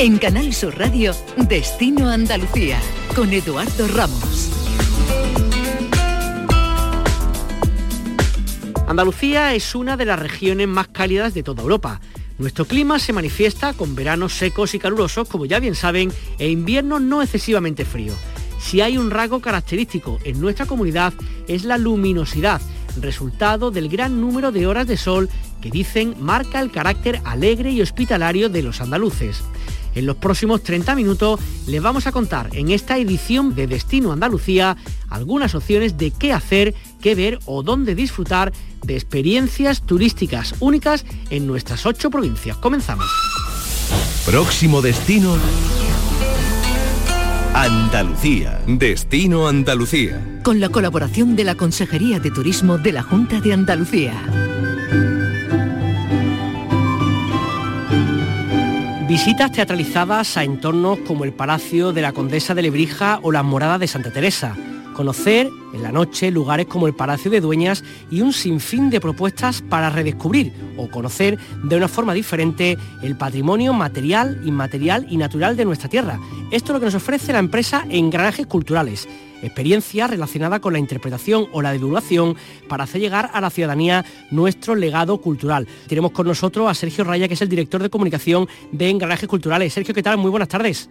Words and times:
En 0.00 0.16
Canal 0.18 0.54
Sur 0.54 0.78
Radio, 0.78 1.12
Destino 1.48 2.08
Andalucía, 2.08 2.78
con 3.16 3.32
Eduardo 3.32 3.88
Ramos. 3.88 4.48
Andalucía 8.86 9.56
es 9.56 9.74
una 9.74 9.96
de 9.96 10.04
las 10.04 10.20
regiones 10.20 10.68
más 10.68 10.86
cálidas 10.86 11.34
de 11.34 11.42
toda 11.42 11.64
Europa. 11.64 12.00
Nuestro 12.38 12.64
clima 12.64 13.00
se 13.00 13.12
manifiesta 13.12 13.72
con 13.72 13.96
veranos 13.96 14.34
secos 14.34 14.72
y 14.74 14.78
calurosos, 14.78 15.28
como 15.28 15.46
ya 15.46 15.58
bien 15.58 15.74
saben, 15.74 16.12
e 16.38 16.48
inviernos 16.48 17.00
no 17.00 17.20
excesivamente 17.20 17.84
fríos. 17.84 18.18
Si 18.60 18.80
hay 18.80 18.98
un 18.98 19.10
rasgo 19.10 19.40
característico 19.40 20.20
en 20.22 20.40
nuestra 20.40 20.66
comunidad 20.66 21.12
es 21.48 21.64
la 21.64 21.76
luminosidad, 21.76 22.60
resultado 23.00 23.72
del 23.72 23.88
gran 23.88 24.20
número 24.20 24.52
de 24.52 24.68
horas 24.68 24.86
de 24.86 24.96
sol 24.96 25.28
que 25.60 25.70
dicen 25.70 26.14
marca 26.20 26.60
el 26.60 26.70
carácter 26.70 27.20
alegre 27.24 27.72
y 27.72 27.82
hospitalario 27.82 28.48
de 28.48 28.62
los 28.62 28.80
andaluces. 28.80 29.42
En 29.98 30.06
los 30.06 30.16
próximos 30.16 30.62
30 30.62 30.94
minutos 30.94 31.40
les 31.66 31.82
vamos 31.82 32.06
a 32.06 32.12
contar 32.12 32.50
en 32.52 32.70
esta 32.70 32.98
edición 32.98 33.56
de 33.56 33.66
Destino 33.66 34.12
Andalucía 34.12 34.76
algunas 35.08 35.56
opciones 35.56 35.98
de 35.98 36.12
qué 36.12 36.32
hacer, 36.32 36.72
qué 37.00 37.16
ver 37.16 37.40
o 37.46 37.64
dónde 37.64 37.96
disfrutar 37.96 38.52
de 38.84 38.94
experiencias 38.94 39.82
turísticas 39.82 40.54
únicas 40.60 41.04
en 41.30 41.48
nuestras 41.48 41.84
ocho 41.84 42.10
provincias. 42.10 42.56
Comenzamos. 42.58 43.06
Próximo 44.24 44.82
destino. 44.82 45.36
Andalucía. 47.52 48.60
Destino 48.68 49.48
Andalucía. 49.48 50.40
Con 50.44 50.60
la 50.60 50.68
colaboración 50.68 51.34
de 51.34 51.42
la 51.42 51.56
Consejería 51.56 52.20
de 52.20 52.30
Turismo 52.30 52.78
de 52.78 52.92
la 52.92 53.02
Junta 53.02 53.40
de 53.40 53.52
Andalucía. 53.52 54.47
Visitas 59.08 59.50
teatralizadas 59.50 60.36
a 60.36 60.44
entornos 60.44 60.98
como 61.06 61.24
el 61.24 61.32
Palacio 61.32 61.94
de 61.94 62.02
la 62.02 62.12
Condesa 62.12 62.54
de 62.54 62.60
Lebrija 62.60 63.20
o 63.22 63.32
las 63.32 63.42
Moradas 63.42 63.80
de 63.80 63.86
Santa 63.86 64.12
Teresa. 64.12 64.54
Conocer 64.98 65.48
en 65.72 65.82
la 65.84 65.92
noche 65.92 66.28
lugares 66.32 66.66
como 66.66 66.88
el 66.88 66.92
Palacio 66.92 67.30
de 67.30 67.40
Dueñas 67.40 67.84
y 68.10 68.20
un 68.20 68.32
sinfín 68.32 68.90
de 68.90 69.00
propuestas 69.00 69.62
para 69.62 69.90
redescubrir 69.90 70.52
o 70.76 70.90
conocer 70.90 71.38
de 71.62 71.76
una 71.76 71.86
forma 71.86 72.14
diferente 72.14 72.76
el 73.04 73.16
patrimonio 73.16 73.72
material, 73.72 74.40
inmaterial 74.44 75.06
y 75.08 75.16
natural 75.16 75.56
de 75.56 75.66
nuestra 75.66 75.88
tierra. 75.88 76.18
Esto 76.50 76.72
es 76.72 76.74
lo 76.74 76.80
que 76.80 76.86
nos 76.86 76.96
ofrece 76.96 77.32
la 77.32 77.38
empresa 77.38 77.86
Engranajes 77.88 78.48
Culturales 78.48 79.06
experiencia 79.40 80.08
relacionada 80.08 80.58
con 80.58 80.72
la 80.72 80.80
interpretación 80.80 81.46
o 81.52 81.62
la 81.62 81.70
divulgación 81.70 82.34
para 82.68 82.82
hacer 82.82 83.00
llegar 83.00 83.30
a 83.32 83.40
la 83.40 83.50
ciudadanía 83.50 84.04
nuestro 84.32 84.74
legado 84.74 85.18
cultural. 85.18 85.68
Tenemos 85.86 86.10
con 86.10 86.26
nosotros 86.26 86.68
a 86.68 86.74
Sergio 86.74 87.04
Raya, 87.04 87.28
que 87.28 87.34
es 87.34 87.42
el 87.42 87.48
director 87.48 87.80
de 87.80 87.88
comunicación 87.88 88.48
de 88.72 88.90
Engranajes 88.90 89.28
Culturales. 89.28 89.72
Sergio, 89.72 89.94
¿qué 89.94 90.02
tal? 90.02 90.18
Muy 90.18 90.32
buenas 90.32 90.48
tardes. 90.48 90.90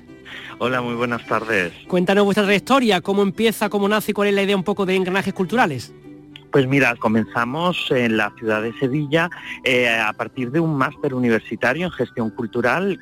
Hola, 0.59 0.81
muy 0.81 0.95
buenas 0.95 1.25
tardes. 1.25 1.73
Cuéntanos 1.87 2.25
vuestra 2.25 2.43
trayectoria, 2.43 3.01
cómo 3.01 3.21
empieza, 3.21 3.69
cómo 3.69 3.87
nace 3.87 4.11
y 4.11 4.13
cuál 4.13 4.29
es 4.29 4.33
la 4.33 4.43
idea 4.43 4.55
un 4.55 4.63
poco 4.63 4.85
de 4.85 4.95
engranajes 4.95 5.33
culturales. 5.33 5.93
Pues 6.57 6.65
mira, 6.65 6.95
comenzamos 6.95 7.91
en 7.91 8.17
la 8.17 8.33
ciudad 8.35 8.63
de 8.63 8.73
Sevilla 8.79 9.29
eh, 9.63 9.87
a 9.87 10.11
partir 10.13 10.49
de 10.49 10.59
un 10.59 10.75
máster 10.75 11.13
universitario 11.13 11.85
en 11.85 11.91
gestión 11.91 12.31
cultural. 12.31 12.99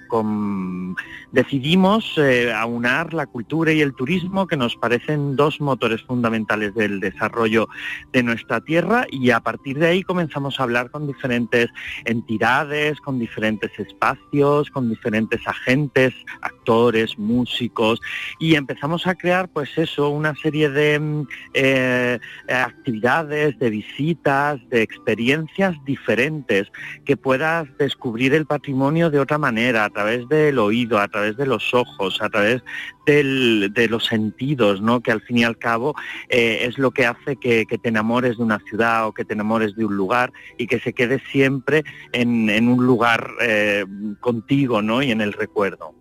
Decidimos 1.31 2.17
eh, 2.17 2.51
aunar 2.51 3.13
la 3.13 3.25
cultura 3.25 3.71
y 3.71 3.79
el 3.79 3.93
turismo, 3.93 4.45
que 4.45 4.57
nos 4.57 4.75
parecen 4.75 5.37
dos 5.37 5.61
motores 5.61 6.01
fundamentales 6.01 6.75
del 6.75 6.99
desarrollo 6.99 7.69
de 8.11 8.23
nuestra 8.23 8.59
tierra, 8.59 9.05
y 9.09 9.29
a 9.29 9.39
partir 9.39 9.79
de 9.79 9.87
ahí 9.87 10.03
comenzamos 10.03 10.59
a 10.59 10.63
hablar 10.63 10.91
con 10.91 11.07
diferentes 11.07 11.69
entidades, 12.03 12.99
con 12.99 13.19
diferentes 13.19 13.71
espacios, 13.79 14.69
con 14.69 14.89
diferentes 14.89 15.47
agentes, 15.47 16.13
actores, 16.41 17.17
músicos, 17.17 18.01
y 18.37 18.55
empezamos 18.55 19.07
a 19.07 19.15
crear, 19.15 19.47
pues 19.47 19.77
eso, 19.77 20.09
una 20.09 20.35
serie 20.35 20.69
de 20.69 20.99
mm, 20.99 21.27
eh, 21.53 22.19
actividades 22.49 23.44
de 23.59 23.69
visitas, 23.69 24.59
de 24.69 24.81
experiencias 24.81 25.75
diferentes, 25.85 26.71
que 27.05 27.17
puedas 27.17 27.67
descubrir 27.77 28.33
el 28.33 28.45
patrimonio 28.45 29.09
de 29.09 29.19
otra 29.19 29.37
manera, 29.37 29.85
a 29.85 29.89
través 29.89 30.27
del 30.29 30.59
oído, 30.59 30.99
a 30.99 31.07
través 31.07 31.37
de 31.37 31.45
los 31.45 31.73
ojos, 31.73 32.21
a 32.21 32.29
través 32.29 32.63
de 33.05 33.87
los 33.89 34.05
sentidos, 34.05 34.81
¿no? 34.81 35.01
que 35.01 35.11
al 35.11 35.21
fin 35.21 35.37
y 35.37 35.43
al 35.43 35.57
cabo 35.57 35.93
eh, 36.29 36.59
es 36.63 36.79
lo 36.79 36.89
que 36.91 37.05
hace 37.05 37.35
que, 37.35 37.65
te 37.65 37.89
enamores 37.89 38.37
de 38.37 38.43
una 38.43 38.59
ciudad 38.59 39.07
o 39.07 39.13
que 39.13 39.25
te 39.25 39.33
enamores 39.33 39.75
de 39.75 39.85
un 39.85 39.95
lugar 39.95 40.33
y 40.57 40.65
que 40.65 40.79
se 40.79 40.93
quede 40.93 41.21
siempre 41.31 41.83
en, 42.13 42.67
un 42.67 42.85
lugar 42.85 43.29
eh, 43.41 43.85
contigo 44.19 44.81
¿no? 44.81 45.03
y 45.03 45.11
en 45.11 45.21
el 45.21 45.33
recuerdo. 45.33 45.93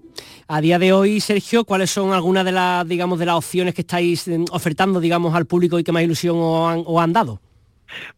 A 0.47 0.61
día 0.61 0.79
de 0.79 0.93
hoy, 0.93 1.21
Sergio, 1.21 1.65
¿cuáles 1.65 1.91
son 1.91 2.13
algunas 2.13 2.45
de 2.45 2.53
las, 2.53 2.87
digamos, 2.87 3.19
de 3.19 3.27
las 3.27 3.37
opciones 3.37 3.75
que 3.75 3.81
estáis 3.81 4.29
eh, 4.29 4.45
ofertando, 4.51 5.01
digamos, 5.01 5.35
al 5.35 5.47
público 5.47 5.79
y 5.79 5.85
que 5.85 5.93
más 5.93 6.03
ilusión 6.03 6.37
os 6.39 7.03
han, 7.03 7.13
dado? 7.13 7.41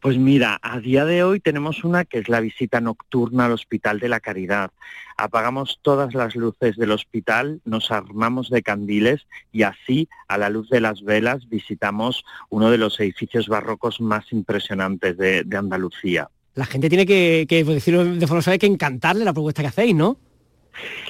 Pues 0.00 0.16
mira, 0.18 0.58
a 0.62 0.80
día 0.80 1.04
de 1.04 1.22
hoy 1.22 1.38
tenemos 1.38 1.84
una 1.84 2.04
que 2.04 2.18
es 2.18 2.28
la 2.28 2.40
visita 2.40 2.80
nocturna 2.80 3.46
al 3.46 3.52
Hospital 3.52 4.00
de 4.00 4.08
la 4.08 4.20
Caridad. 4.20 4.70
Apagamos 5.16 5.78
todas 5.82 6.14
las 6.14 6.34
luces 6.34 6.76
del 6.76 6.90
hospital, 6.90 7.60
nos 7.64 7.90
armamos 7.90 8.50
de 8.50 8.62
candiles 8.62 9.26
y 9.52 9.62
así, 9.62 10.08
a 10.28 10.36
la 10.36 10.50
luz 10.50 10.68
de 10.68 10.80
las 10.80 11.02
velas, 11.02 11.48
visitamos 11.48 12.24
uno 12.48 12.70
de 12.70 12.78
los 12.78 12.98
edificios 13.00 13.48
barrocos 13.48 14.00
más 14.00 14.32
impresionantes 14.32 15.16
de, 15.16 15.44
Andalucía. 15.56 16.28
La 16.54 16.66
gente 16.66 16.88
tiene 16.88 17.06
que, 17.06 17.46
que 17.48 17.64
decirlo 17.64 18.04
de 18.04 18.26
forma 18.26 18.42
suave, 18.42 18.58
que 18.58 18.66
encantarle 18.66 19.24
la 19.24 19.32
propuesta 19.32 19.62
que 19.62 19.68
hacéis, 19.68 19.94
¿no? 19.94 20.18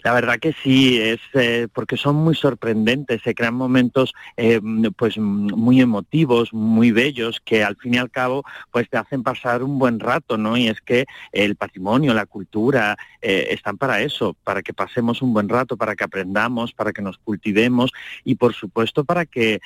La 0.05 0.13
verdad 0.13 0.39
que 0.39 0.55
sí, 0.63 1.01
es 1.01 1.21
eh, 1.35 1.69
porque 1.73 1.97
son 1.97 2.17
muy 2.17 2.35
sorprendentes, 2.35 3.23
se 3.23 3.35
crean 3.35 3.55
momentos 3.55 4.15
eh, 4.37 4.61
pues 4.97 5.19
muy 5.19 5.81
emotivos, 5.81 6.53
muy 6.53 6.93
bellos, 6.93 7.41
que 7.45 7.65
al 7.65 7.77
fin 7.77 7.95
y 7.95 7.99
al 7.99 8.11
cabo 8.11 8.45
pues 8.71 8.89
te 8.89 8.97
hacen 8.97 9.23
pasar 9.23 9.63
un 9.63 9.79
buen 9.79 10.01
rato, 10.01 10.39
¿no? 10.39 10.57
Y 10.57 10.69
es 10.69 10.81
que 10.81 11.07
el 11.33 11.57
patrimonio, 11.57 12.15
la 12.15 12.27
cultura, 12.27 12.97
eh, 13.21 13.49
están 13.51 13.79
para 13.79 14.01
eso, 14.01 14.37
para 14.45 14.63
que 14.63 14.73
pasemos 14.73 15.23
un 15.23 15.33
buen 15.33 15.49
rato, 15.49 15.77
para 15.77 15.97
que 15.97 16.05
aprendamos, 16.05 16.73
para 16.73 16.93
que 16.93 17.03
nos 17.03 17.19
cultivemos 17.19 17.91
y 18.25 18.37
por 18.37 18.55
supuesto 18.55 19.05
para 19.05 19.27
que 19.27 19.61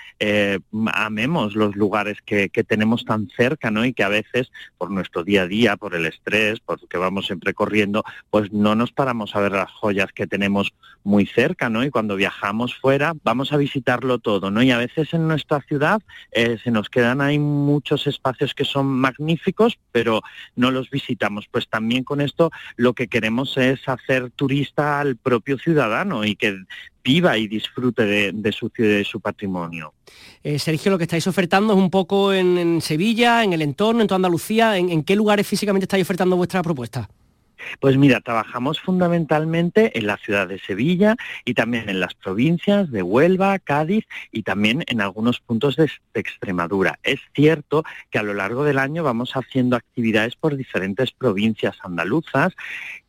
amemos 0.94 1.54
los 1.54 1.76
lugares 1.76 2.18
que, 2.24 2.48
que, 2.48 2.64
tenemos 2.64 3.04
tan 3.04 3.28
cerca, 3.28 3.70
¿no? 3.70 3.84
Y 3.84 3.92
que 3.92 4.04
a 4.04 4.08
veces 4.08 4.50
por 4.78 4.90
nuestro 4.90 5.24
día 5.24 5.42
a 5.42 5.46
día, 5.46 5.76
por 5.76 5.94
el 5.94 6.06
estrés, 6.06 6.60
porque 6.60 6.98
vamos 6.98 7.26
siempre 7.26 7.52
corriendo, 7.52 8.04
pues 8.30 8.52
no 8.52 8.74
nos 8.74 8.92
paramos 8.92 9.34
a 9.34 9.40
ver 9.40 9.52
las 9.52 9.70
joyas 9.70 9.89
que 10.14 10.26
tenemos 10.26 10.72
muy 11.02 11.26
cerca, 11.26 11.68
¿no? 11.68 11.84
Y 11.84 11.90
cuando 11.90 12.16
viajamos 12.16 12.74
fuera, 12.74 13.14
vamos 13.22 13.52
a 13.52 13.56
visitarlo 13.56 14.18
todo, 14.18 14.50
¿no? 14.50 14.62
Y 14.62 14.70
a 14.70 14.78
veces 14.78 15.12
en 15.14 15.28
nuestra 15.28 15.60
ciudad 15.62 16.00
eh, 16.32 16.58
se 16.62 16.70
nos 16.70 16.88
quedan 16.88 17.20
ahí 17.20 17.38
muchos 17.38 18.06
espacios 18.06 18.54
que 18.54 18.64
son 18.64 18.86
magníficos, 18.86 19.78
pero 19.92 20.22
no 20.56 20.70
los 20.70 20.90
visitamos. 20.90 21.46
Pues 21.50 21.68
también 21.68 22.04
con 22.04 22.20
esto 22.20 22.50
lo 22.76 22.94
que 22.94 23.08
queremos 23.08 23.56
es 23.56 23.88
hacer 23.88 24.30
turista 24.30 25.00
al 25.00 25.16
propio 25.16 25.58
ciudadano 25.58 26.24
y 26.24 26.36
que 26.36 26.58
viva 27.02 27.38
y 27.38 27.48
disfrute 27.48 28.32
de, 28.32 28.52
su 28.52 28.68
ciudad 28.68 28.90
y 28.90 28.98
de 28.98 29.04
su 29.04 29.20
patrimonio. 29.20 29.94
Eh, 30.42 30.58
Sergio, 30.58 30.90
lo 30.90 30.98
que 30.98 31.04
estáis 31.04 31.26
ofertando 31.26 31.72
es 31.72 31.78
un 31.78 31.90
poco 31.90 32.32
en, 32.32 32.80
Sevilla, 32.82 33.42
en 33.42 33.52
el 33.54 33.62
entorno, 33.62 34.02
en 34.02 34.06
toda 34.06 34.16
Andalucía. 34.16 34.76
¿En 34.76 35.02
qué 35.02 35.16
lugares 35.16 35.46
físicamente 35.46 35.84
estáis 35.84 36.02
ofertando 36.02 36.36
vuestra 36.36 36.62
propuesta? 36.62 37.08
Pues 37.80 37.96
mira, 37.96 38.20
trabajamos 38.20 38.80
fundamentalmente 38.80 39.98
en 39.98 40.06
la 40.06 40.16
ciudad 40.16 40.48
de 40.48 40.58
Sevilla 40.58 41.16
y 41.44 41.54
también 41.54 41.88
en 41.88 42.00
las 42.00 42.14
provincias 42.14 42.90
de 42.90 43.02
Huelva, 43.02 43.58
Cádiz 43.58 44.06
y 44.32 44.42
también 44.42 44.84
en 44.86 45.00
algunos 45.00 45.40
puntos 45.40 45.76
de, 45.76 45.90
Extremadura. 46.12 46.98
Es 47.02 47.20
cierto 47.34 47.84
que 48.10 48.18
a 48.18 48.22
lo 48.22 48.34
largo 48.34 48.64
del 48.64 48.78
año 48.78 49.02
vamos 49.02 49.32
haciendo 49.34 49.76
actividades 49.76 50.36
por 50.36 50.56
diferentes 50.56 51.12
provincias 51.12 51.76
andaluzas 51.82 52.54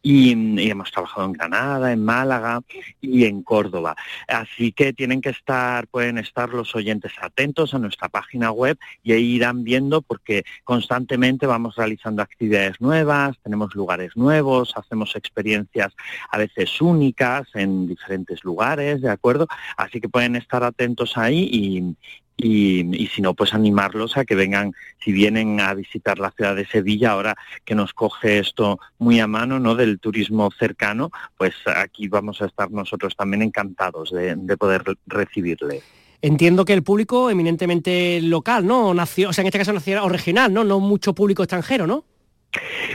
y, 0.01 0.31
hemos 0.69 0.92
trabajado 0.92 1.25
en 1.25 1.33
Granada, 1.33 1.92
en 1.92 2.03
Málaga 2.03 2.62
y 3.00 3.25
en 3.25 3.44
Córdoba. 3.44 3.95
Así 4.27 4.71
que 4.71 4.94
tienen 4.94 5.21
que 5.21 5.30
estar, 5.30 5.88
pueden 5.88 6.18
estar 6.18 6.50
los 6.50 6.75
oyentes 6.75 7.13
atentos 7.21 7.74
a 7.74 7.80
nuestra 7.80 8.09
página 8.09 8.51
web 8.51 8.77
y 9.03 9.13
ahí 9.13 9.36
irán 9.36 9.63
viendo 9.63 10.01
porque 10.01 10.44
constantemente 10.63 11.45
vamos 11.45 11.75
realizando 11.75 12.21
actividades 12.21 12.80
nuevas, 12.81 13.38
tenemos 13.44 13.75
lugares 13.75 14.15
nuevos, 14.15 14.74
hacemos 14.75 15.15
experiencias 15.15 15.94
a 16.30 16.38
veces 16.38 16.81
únicas 16.81 17.47
en 17.54 17.88
diferentes 17.88 18.44
lugares, 18.44 19.01
¿de 19.01 19.09
acuerdo? 19.09 19.47
Así 19.77 20.01
que 20.01 20.09
pueden 20.09 20.36
estar 20.36 20.63
atentos 20.63 21.18
ahí 21.18 21.50
y, 21.51 21.95
y, 22.44 23.08
si 23.08 23.22
no, 23.22 23.34
pues 23.34 23.54
animarlos 23.54 24.18
a 24.18 24.26
que 24.26 24.36
vengan, 24.36 24.74
si 25.04 25.12
vienen 25.12 25.60
a 25.60 25.74
visitar 25.74 26.20
la 26.20 26.32
ciudad 26.32 26.56
de 26.56 26.66
Sevilla, 26.66 27.12
ahora 27.12 27.36
que 27.66 27.76
nos 27.76 27.94
coge 27.94 28.40
esto 28.40 28.80
muy 28.98 29.20
a 29.20 29.28
mano, 29.28 29.60
¿no? 29.60 29.76
Del 29.76 30.00
turismo 30.00 30.50
cercano, 30.58 31.12
pues 31.38 31.54
aquí 31.76 32.08
vamos 32.08 32.42
a 32.42 32.46
estar 32.46 32.72
nosotros 32.72 33.16
también 33.16 33.42
encantados 33.42 34.12
de, 34.12 34.58
poder 34.58 34.84
recibirle. 35.08 35.82
Entiendo 36.22 36.66
que 36.66 36.74
el 36.74 36.84
público 36.84 37.30
eminentemente 37.30 38.22
local, 38.22 38.66
¿no? 38.66 38.94
Nació, 38.94 39.30
o 39.30 39.34
sea, 39.34 39.42
en 39.42 39.48
este 39.48 39.58
caso 39.58 39.74
nacional 39.74 40.04
o 40.04 40.10
regional, 40.10 40.54
¿no? 40.54 40.64
No 40.64 40.80
mucho 40.80 41.16
público 41.16 41.42
extranjero, 41.42 41.88
¿no? 41.88 42.06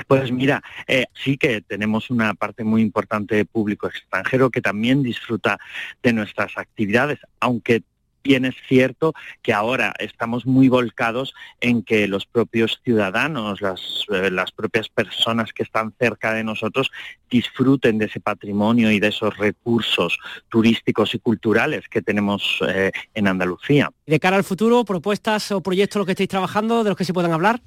Pues 0.07 0.31
mira, 0.31 0.63
eh, 0.87 1.07
sí 1.15 1.39
que 1.39 1.63
tenemos 1.63 2.11
una 2.11 2.35
parte 2.35 2.63
muy 2.63 2.83
importante 2.83 3.35
de 3.35 3.45
público 3.45 3.89
extranjero 3.89 4.51
que 4.51 4.61
también 4.61 5.03
disfruta 5.03 5.59
de 6.03 6.13
nuestras 6.13 6.57
actividades, 6.59 7.19
aunque 7.41 7.83
bien 8.27 8.45
es 8.45 8.57
cierto 8.69 9.15
que 9.43 9.53
ahora 9.53 9.95
estamos 9.99 10.47
muy 10.47 10.69
volcados 10.69 11.35
en 11.61 11.83
que 11.83 12.09
los 12.09 12.27
propios 12.27 12.81
ciudadanos, 12.85 13.61
las, 13.61 14.05
eh, 14.13 14.31
las, 14.31 14.51
propias 14.51 14.89
personas 14.89 15.53
que 15.53 15.63
están 15.63 15.95
cerca 15.99 16.33
de 16.33 16.45
nosotros 16.45 16.91
disfruten 17.31 17.99
de 17.99 18.07
ese 18.07 18.21
patrimonio 18.21 18.91
y 18.91 19.01
de 19.01 19.09
esos 19.09 19.37
recursos 19.37 20.19
turísticos 20.49 21.15
y 21.15 21.19
culturales 21.19 21.89
que 21.89 22.03
tenemos 22.03 22.61
eh, 22.69 22.91
en 23.15 23.29
Andalucía. 23.29 23.91
De 24.07 24.21
cara 24.21 24.37
al 24.37 24.45
futuro, 24.45 24.85
propuestas 24.85 25.53
o 25.53 25.61
proyectos 25.61 26.01
los 26.01 26.07
que 26.07 26.13
estáis 26.13 26.29
trabajando, 26.29 26.83
de 26.83 26.91
los 26.91 26.97
que 26.97 27.05
se 27.05 27.13
puedan 27.13 27.33
hablar. 27.33 27.61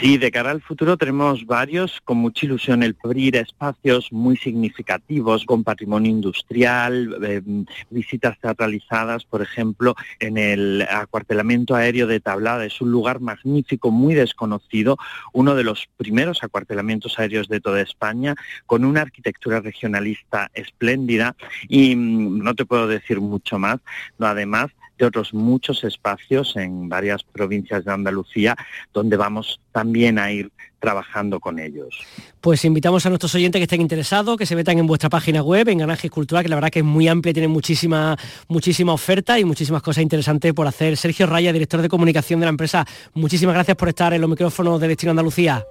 Sí, 0.00 0.18
de 0.18 0.30
cara 0.30 0.50
al 0.50 0.62
futuro 0.62 0.96
tenemos 0.96 1.46
varios, 1.46 2.00
con 2.04 2.18
mucha 2.18 2.46
ilusión 2.46 2.82
el 2.82 2.96
abrir 3.02 3.36
espacios 3.36 4.12
muy 4.12 4.36
significativos 4.36 5.44
con 5.44 5.64
patrimonio 5.64 6.10
industrial, 6.10 7.16
em, 7.24 7.64
visitas 7.90 8.38
teatralizadas, 8.40 9.24
por 9.24 9.42
ejemplo, 9.42 9.94
en 10.20 10.38
el 10.38 10.82
acuartelamiento 10.82 11.74
aéreo 11.74 12.06
de 12.06 12.20
Tablada. 12.20 12.64
Es 12.64 12.80
un 12.80 12.90
lugar 12.90 13.20
magnífico, 13.20 13.90
muy 13.90 14.14
desconocido, 14.14 14.96
uno 15.32 15.54
de 15.54 15.64
los 15.64 15.88
primeros 15.96 16.42
acuartelamientos 16.42 17.18
aéreos 17.18 17.48
de 17.48 17.60
toda 17.60 17.80
España, 17.80 18.34
con 18.66 18.84
una 18.84 19.02
arquitectura 19.02 19.60
regionalista 19.60 20.50
espléndida 20.54 21.36
y 21.68 21.94
mm, 21.94 22.42
no 22.42 22.54
te 22.54 22.64
puedo 22.64 22.86
decir 22.86 23.20
mucho 23.20 23.58
más. 23.58 23.78
Además, 24.18 24.70
de 24.98 25.06
otros 25.06 25.34
muchos 25.34 25.84
espacios 25.84 26.56
en 26.56 26.88
varias 26.88 27.22
provincias 27.22 27.84
de 27.84 27.92
Andalucía 27.92 28.56
donde 28.92 29.16
vamos 29.16 29.60
también 29.72 30.18
a 30.18 30.30
ir 30.32 30.50
trabajando 30.78 31.40
con 31.40 31.58
ellos. 31.58 31.98
Pues 32.40 32.64
invitamos 32.64 33.04
a 33.06 33.08
nuestros 33.08 33.34
oyentes 33.34 33.58
que 33.58 33.64
estén 33.64 33.80
interesados, 33.80 34.36
que 34.36 34.46
se 34.46 34.54
metan 34.54 34.78
en 34.78 34.86
vuestra 34.86 35.08
página 35.08 35.42
web, 35.42 35.68
en 35.68 35.78
Ganajes 35.78 36.10
Cultural, 36.10 36.44
que 36.44 36.48
la 36.48 36.56
verdad 36.56 36.70
que 36.70 36.80
es 36.80 36.84
muy 36.84 37.08
amplia, 37.08 37.32
tiene 37.32 37.48
muchísima, 37.48 38.16
muchísima 38.48 38.92
oferta 38.92 39.38
y 39.38 39.44
muchísimas 39.44 39.82
cosas 39.82 40.02
interesantes 40.02 40.52
por 40.54 40.66
hacer. 40.66 40.96
Sergio 40.96 41.26
Raya, 41.26 41.52
director 41.52 41.82
de 41.82 41.88
comunicación 41.88 42.40
de 42.40 42.46
la 42.46 42.50
empresa, 42.50 42.86
muchísimas 43.14 43.54
gracias 43.54 43.76
por 43.76 43.88
estar 43.88 44.12
en 44.12 44.20
los 44.20 44.30
micrófonos 44.30 44.80
de 44.80 44.88
Destino 44.88 45.10
Andalucía. 45.10 45.64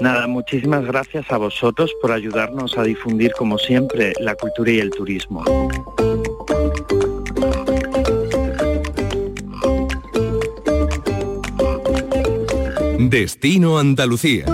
Nada, 0.00 0.26
muchísimas 0.26 0.84
gracias 0.84 1.30
a 1.30 1.38
vosotros 1.38 1.92
por 2.00 2.12
ayudarnos 2.12 2.76
a 2.78 2.82
difundir, 2.82 3.32
como 3.32 3.58
siempre, 3.58 4.12
la 4.20 4.34
cultura 4.34 4.70
y 4.70 4.80
el 4.80 4.90
turismo. 4.90 5.44
Destino 13.08 13.78
Andalucía. 13.78 14.44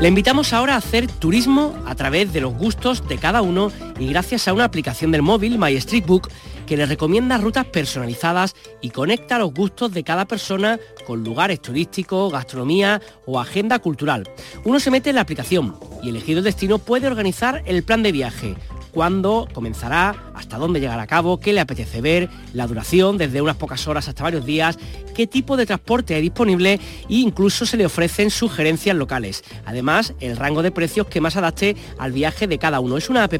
Le 0.00 0.08
invitamos 0.08 0.52
ahora 0.52 0.74
a 0.74 0.78
hacer 0.78 1.06
turismo 1.06 1.72
a 1.86 1.94
través 1.94 2.32
de 2.32 2.40
los 2.40 2.52
gustos 2.52 3.06
de 3.06 3.16
cada 3.16 3.42
uno 3.42 3.70
y 3.96 4.08
gracias 4.08 4.48
a 4.48 4.52
una 4.52 4.64
aplicación 4.64 5.12
del 5.12 5.22
móvil, 5.22 5.56
My 5.56 5.72
Street 5.76 6.04
Book, 6.04 6.30
que 6.66 6.76
le 6.76 6.86
recomienda 6.86 7.38
rutas 7.38 7.64
personalizadas 7.66 8.56
y 8.80 8.90
conecta 8.90 9.38
los 9.38 9.54
gustos 9.54 9.92
de 9.92 10.02
cada 10.02 10.24
persona 10.24 10.80
con 11.06 11.22
lugares 11.22 11.62
turísticos, 11.62 12.32
gastronomía 12.32 13.00
o 13.24 13.38
agenda 13.38 13.78
cultural. 13.78 14.28
Uno 14.64 14.80
se 14.80 14.90
mete 14.90 15.10
en 15.10 15.16
la 15.16 15.22
aplicación 15.22 15.76
y 16.02 16.08
elegido 16.08 16.38
el 16.38 16.44
destino 16.44 16.78
puede 16.78 17.06
organizar 17.06 17.62
el 17.66 17.84
plan 17.84 18.02
de 18.02 18.10
viaje, 18.10 18.56
cuándo 18.94 19.48
comenzará, 19.52 20.14
hasta 20.34 20.56
dónde 20.56 20.80
llegará 20.80 21.02
a 21.02 21.06
cabo, 21.06 21.40
qué 21.40 21.52
le 21.52 21.60
apetece 21.60 22.00
ver, 22.00 22.30
la 22.52 22.66
duración, 22.66 23.18
desde 23.18 23.42
unas 23.42 23.56
pocas 23.56 23.86
horas 23.88 24.08
hasta 24.08 24.22
varios 24.22 24.46
días, 24.46 24.78
qué 25.14 25.26
tipo 25.26 25.56
de 25.56 25.66
transporte 25.66 26.14
hay 26.14 26.22
disponible 26.22 26.74
e 26.74 26.80
incluso 27.08 27.66
se 27.66 27.76
le 27.76 27.84
ofrecen 27.84 28.30
sugerencias 28.30 28.96
locales. 28.96 29.42
Además, 29.66 30.14
el 30.20 30.36
rango 30.36 30.62
de 30.62 30.70
precios 30.70 31.08
que 31.08 31.20
más 31.20 31.36
adapte 31.36 31.76
al 31.98 32.12
viaje 32.12 32.46
de 32.46 32.58
cada 32.58 32.80
uno. 32.80 32.96
Es 32.96 33.10
una 33.10 33.24
app 33.24 33.34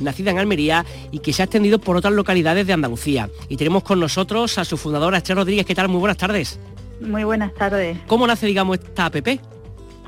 nacida 0.00 0.30
en 0.30 0.38
Almería 0.38 0.84
y 1.10 1.20
que 1.20 1.32
se 1.32 1.42
ha 1.42 1.46
extendido 1.46 1.78
por 1.78 1.96
otras 1.96 2.12
localidades 2.12 2.66
de 2.66 2.74
Andalucía. 2.74 3.30
Y 3.48 3.56
tenemos 3.56 3.82
con 3.82 3.98
nosotros 3.98 4.58
a 4.58 4.64
su 4.64 4.76
fundadora, 4.76 5.18
Esther 5.18 5.36
Rodríguez. 5.36 5.64
¿Qué 5.64 5.74
tal? 5.74 5.88
Muy 5.88 5.98
buenas 5.98 6.18
tardes. 6.18 6.60
Muy 7.00 7.24
buenas 7.24 7.54
tardes. 7.54 7.96
¿Cómo 8.06 8.26
nace, 8.26 8.46
digamos, 8.46 8.78
esta 8.78 9.06
app? 9.06 9.16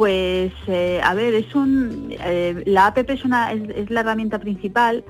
Pues, 0.03 0.53
eh, 0.67 1.01
a 1.01 1.15
ver, 1.15 1.33
es 1.33 1.55
un, 1.55 2.09
eh, 2.11 2.61
la 2.67 2.87
app 2.87 2.99
es, 3.09 3.25
una, 3.25 3.53
es, 3.53 3.89
la 3.89 4.01
herramienta 4.01 4.41
principal, 4.41 5.05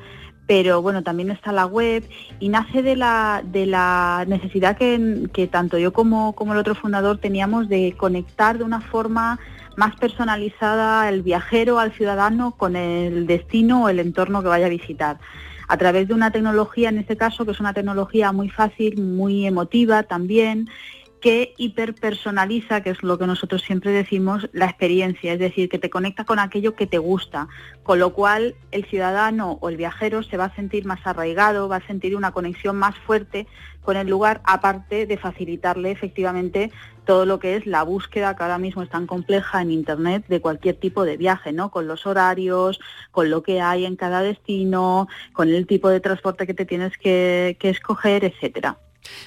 pero 0.46 0.82
bueno, 0.82 1.02
también 1.02 1.30
está 1.30 1.50
la 1.50 1.64
web 1.64 2.06
y 2.40 2.50
nace 2.50 2.82
de 2.82 2.94
la, 2.94 3.42
de 3.42 3.64
la 3.64 4.26
necesidad 4.28 4.76
que, 4.76 5.30
que 5.32 5.46
tanto 5.46 5.78
yo 5.78 5.94
como, 5.94 6.34
como 6.34 6.52
el 6.52 6.58
otro 6.58 6.74
fundador 6.74 7.16
teníamos 7.16 7.70
de 7.70 7.94
conectar 7.96 8.58
de 8.58 8.64
una 8.64 8.82
forma 8.82 9.40
más 9.78 9.96
personalizada 9.96 11.08
el 11.08 11.22
viajero, 11.22 11.78
al 11.78 11.92
ciudadano, 11.92 12.50
con 12.58 12.76
el 12.76 13.26
destino 13.26 13.84
o 13.84 13.88
el 13.88 13.98
entorno 13.98 14.42
que 14.42 14.48
vaya 14.48 14.66
a 14.66 14.68
visitar. 14.68 15.20
A 15.68 15.78
través 15.78 16.06
de 16.06 16.12
una 16.12 16.32
tecnología, 16.32 16.90
en 16.90 16.98
este 16.98 17.16
caso, 17.16 17.46
que 17.46 17.52
es 17.52 17.60
una 17.60 17.72
tecnología 17.72 18.30
muy 18.32 18.50
fácil, 18.50 19.00
muy 19.00 19.46
emotiva 19.46 20.02
también, 20.02 20.68
que 21.22 21.54
hiperpersonaliza, 21.56 22.82
que 22.82 22.90
es 22.90 23.02
lo 23.04 23.16
que 23.16 23.28
nosotros 23.28 23.62
siempre 23.62 23.92
decimos, 23.92 24.50
la 24.52 24.66
experiencia, 24.66 25.32
es 25.32 25.38
decir, 25.38 25.68
que 25.68 25.78
te 25.78 25.88
conecta 25.88 26.24
con 26.24 26.40
aquello 26.40 26.74
que 26.74 26.88
te 26.88 26.98
gusta, 26.98 27.46
con 27.84 28.00
lo 28.00 28.12
cual 28.12 28.56
el 28.72 28.84
ciudadano 28.86 29.56
o 29.60 29.68
el 29.68 29.76
viajero 29.76 30.24
se 30.24 30.36
va 30.36 30.46
a 30.46 30.54
sentir 30.56 30.84
más 30.84 30.98
arraigado, 31.06 31.68
va 31.68 31.76
a 31.76 31.86
sentir 31.86 32.16
una 32.16 32.32
conexión 32.32 32.76
más 32.76 32.98
fuerte 32.98 33.46
con 33.82 33.96
el 33.96 34.08
lugar, 34.08 34.40
aparte 34.44 35.06
de 35.06 35.16
facilitarle 35.16 35.92
efectivamente 35.92 36.72
todo 37.04 37.24
lo 37.24 37.38
que 37.38 37.54
es 37.54 37.66
la 37.66 37.84
búsqueda 37.84 38.34
que 38.34 38.42
ahora 38.42 38.58
mismo 38.58 38.82
es 38.82 38.90
tan 38.90 39.06
compleja 39.06 39.62
en 39.62 39.70
Internet 39.70 40.24
de 40.26 40.40
cualquier 40.40 40.74
tipo 40.74 41.04
de 41.04 41.16
viaje, 41.16 41.52
¿no? 41.52 41.70
Con 41.70 41.86
los 41.86 42.04
horarios, 42.04 42.80
con 43.12 43.30
lo 43.30 43.44
que 43.44 43.60
hay 43.60 43.86
en 43.86 43.94
cada 43.94 44.22
destino, 44.22 45.06
con 45.32 45.48
el 45.48 45.68
tipo 45.68 45.88
de 45.88 46.00
transporte 46.00 46.48
que 46.48 46.54
te 46.54 46.66
tienes 46.66 46.98
que, 46.98 47.56
que 47.60 47.70
escoger, 47.70 48.24
etcétera. 48.24 48.76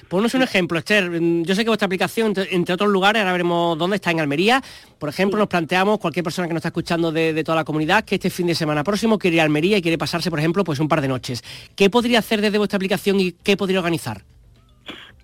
Ponnos 0.08 0.34
un 0.34 0.42
ejemplo, 0.42 0.78
Esther. 0.78 1.10
Yo 1.42 1.54
sé 1.54 1.64
que 1.64 1.70
vuestra 1.70 1.86
aplicación, 1.86 2.32
entre 2.50 2.74
otros 2.74 2.90
lugares, 2.90 3.20
ahora 3.20 3.32
veremos 3.32 3.76
dónde 3.78 3.96
está 3.96 4.10
en 4.10 4.20
Almería. 4.20 4.62
Por 4.98 5.08
ejemplo, 5.08 5.38
nos 5.38 5.48
planteamos, 5.48 5.98
cualquier 5.98 6.24
persona 6.24 6.48
que 6.48 6.54
nos 6.54 6.60
está 6.60 6.68
escuchando 6.68 7.12
de, 7.12 7.42
toda 7.44 7.56
la 7.56 7.64
comunidad, 7.64 8.04
que 8.04 8.16
este 8.16 8.30
fin 8.30 8.46
de 8.46 8.54
semana 8.54 8.84
próximo 8.84 9.18
quiere 9.18 9.36
ir 9.36 9.40
a 9.40 9.44
Almería 9.44 9.78
y 9.78 9.82
quiere 9.82 9.98
pasarse, 9.98 10.30
por 10.30 10.38
ejemplo, 10.38 10.64
pues 10.64 10.80
un 10.80 10.88
par 10.88 11.00
de 11.00 11.08
noches. 11.08 11.42
¿Qué 11.74 11.90
podría 11.90 12.20
hacer 12.20 12.40
desde 12.40 12.58
vuestra 12.58 12.76
aplicación 12.76 13.20
y 13.20 13.32
qué 13.32 13.56
podría 13.56 13.78
organizar? 13.78 14.22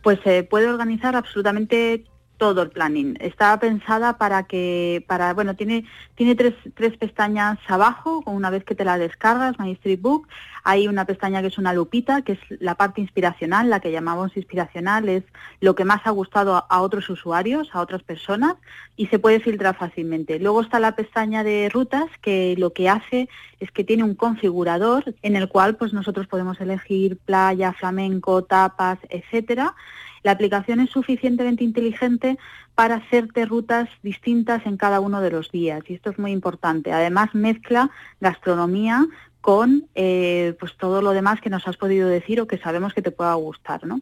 Pues 0.02 0.18
se 0.24 0.42
puede 0.42 0.66
organizar 0.66 1.14
absolutamente 1.14 2.04
todo 2.42 2.62
el 2.62 2.70
planning. 2.70 3.16
Está 3.20 3.56
pensada 3.60 4.18
para 4.18 4.42
que, 4.42 5.04
para, 5.06 5.32
bueno, 5.32 5.54
tiene, 5.54 5.84
tiene 6.16 6.34
tres, 6.34 6.54
tres 6.74 6.96
pestañas 6.96 7.56
abajo, 7.68 8.20
una 8.26 8.50
vez 8.50 8.64
que 8.64 8.74
te 8.74 8.84
la 8.84 8.98
descargas, 8.98 9.60
My 9.60 9.70
Street 9.70 10.00
Book, 10.00 10.26
hay 10.64 10.88
una 10.88 11.04
pestaña 11.04 11.40
que 11.40 11.46
es 11.46 11.58
una 11.58 11.72
lupita, 11.72 12.22
que 12.22 12.32
es 12.32 12.40
la 12.58 12.74
parte 12.74 13.00
inspiracional, 13.00 13.70
la 13.70 13.78
que 13.78 13.92
llamamos 13.92 14.36
inspiracional, 14.36 15.08
es 15.08 15.22
lo 15.60 15.76
que 15.76 15.84
más 15.84 16.00
ha 16.04 16.10
gustado 16.10 16.66
a, 16.68 16.80
otros 16.80 17.08
usuarios, 17.10 17.68
a 17.74 17.80
otras 17.80 18.02
personas, 18.02 18.56
y 18.96 19.06
se 19.06 19.20
puede 19.20 19.38
filtrar 19.38 19.76
fácilmente. 19.76 20.40
Luego 20.40 20.62
está 20.62 20.80
la 20.80 20.96
pestaña 20.96 21.44
de 21.44 21.68
rutas, 21.68 22.06
que 22.22 22.56
lo 22.58 22.72
que 22.72 22.88
hace 22.88 23.28
es 23.60 23.70
que 23.70 23.84
tiene 23.84 24.02
un 24.02 24.16
configurador 24.16 25.14
en 25.22 25.36
el 25.36 25.48
cual 25.48 25.76
pues 25.76 25.92
nosotros 25.92 26.26
podemos 26.26 26.60
elegir 26.60 27.18
playa, 27.18 27.72
flamenco, 27.72 28.42
tapas, 28.42 28.98
etcétera 29.10 29.76
la 30.22 30.32
aplicación 30.32 30.80
es 30.80 30.90
suficientemente 30.90 31.64
inteligente 31.64 32.38
para 32.74 32.96
hacerte 32.96 33.44
rutas 33.44 33.88
distintas 34.02 34.64
en 34.66 34.76
cada 34.76 35.00
uno 35.00 35.20
de 35.20 35.30
los 35.30 35.50
días 35.50 35.82
y 35.88 35.94
esto 35.94 36.10
es 36.10 36.18
muy 36.18 36.32
importante. 36.32 36.92
Además 36.92 37.34
mezcla 37.34 37.90
gastronomía 38.20 39.06
con 39.40 39.88
eh, 39.96 40.54
pues 40.60 40.76
todo 40.76 41.02
lo 41.02 41.10
demás 41.10 41.40
que 41.40 41.50
nos 41.50 41.66
has 41.66 41.76
podido 41.76 42.08
decir 42.08 42.40
o 42.40 42.46
que 42.46 42.58
sabemos 42.58 42.94
que 42.94 43.02
te 43.02 43.10
pueda 43.10 43.34
gustar. 43.34 43.84
¿no? 43.84 44.00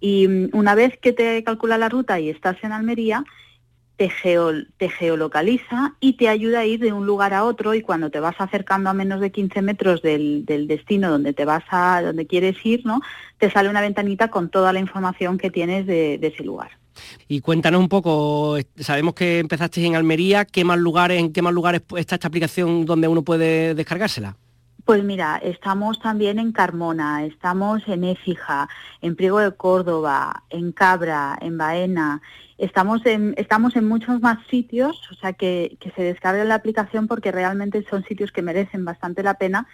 Y 0.00 0.28
mm, 0.28 0.50
una 0.52 0.74
vez 0.74 0.98
que 0.98 1.12
te 1.12 1.42
calcula 1.42 1.78
la 1.78 1.88
ruta 1.88 2.20
y 2.20 2.28
estás 2.28 2.56
en 2.62 2.72
Almería, 2.72 3.24
te, 4.78 4.88
geolocaliza 4.88 5.94
y 6.00 6.14
te 6.14 6.28
ayuda 6.28 6.60
a 6.60 6.64
ir 6.64 6.80
de 6.80 6.92
un 6.92 7.06
lugar 7.06 7.34
a 7.34 7.44
otro 7.44 7.74
y 7.74 7.82
cuando 7.82 8.10
te 8.10 8.20
vas 8.20 8.34
acercando 8.38 8.90
a 8.90 8.94
menos 8.94 9.20
de 9.20 9.30
15 9.30 9.62
metros 9.62 10.02
del, 10.02 10.44
destino 10.46 11.10
donde 11.10 11.32
te 11.32 11.44
vas 11.44 11.64
a, 11.70 12.02
donde 12.02 12.26
quieres 12.26 12.56
ir, 12.64 12.84
¿no? 12.84 13.00
Te 13.38 13.50
sale 13.50 13.68
una 13.68 13.80
ventanita 13.80 14.28
con 14.28 14.48
toda 14.48 14.72
la 14.72 14.80
información 14.80 15.38
que 15.38 15.50
tienes 15.50 15.86
de, 15.86 16.14
ese 16.14 16.42
lugar. 16.42 16.70
Y 17.28 17.40
cuéntanos 17.40 17.80
un 17.80 17.88
poco, 17.88 18.56
sabemos 18.76 19.14
que 19.14 19.38
empezaste 19.38 19.84
en 19.84 19.96
Almería, 19.96 20.44
¿qué 20.44 20.64
más 20.64 20.78
lugares, 20.78 21.20
en 21.20 21.32
qué 21.32 21.42
más 21.42 21.52
lugares 21.52 21.82
está 21.96 22.16
esta 22.16 22.28
aplicación 22.28 22.84
donde 22.84 23.08
uno 23.08 23.22
puede 23.22 23.74
descargársela? 23.74 24.36
Pues 24.84 25.04
mira, 25.04 25.36
estamos 25.36 26.00
también 26.00 26.40
en 26.40 26.50
Carmona, 26.50 27.24
estamos 27.24 27.86
en 27.86 28.02
Écija, 28.02 28.68
en 29.00 29.14
Priego 29.14 29.38
de 29.38 29.52
Córdoba, 29.52 30.42
en 30.50 30.72
Cabra, 30.72 31.38
en 31.40 31.56
Baena, 31.56 32.20
Estamos 32.62 33.04
en, 33.06 33.34
estamos 33.38 33.74
en 33.74 33.88
muchos 33.88 34.20
más 34.20 34.38
sitios, 34.46 35.10
o 35.10 35.14
sea 35.14 35.32
que, 35.32 35.76
que 35.80 35.90
se 35.90 36.02
descargue 36.02 36.44
la 36.44 36.54
aplicación 36.54 37.08
porque 37.08 37.32
realmente 37.32 37.84
son 37.90 38.04
sitios 38.04 38.30
que 38.30 38.40
merecen 38.40 38.84
bastante 38.84 39.24
la 39.24 39.34
pena 39.34 39.66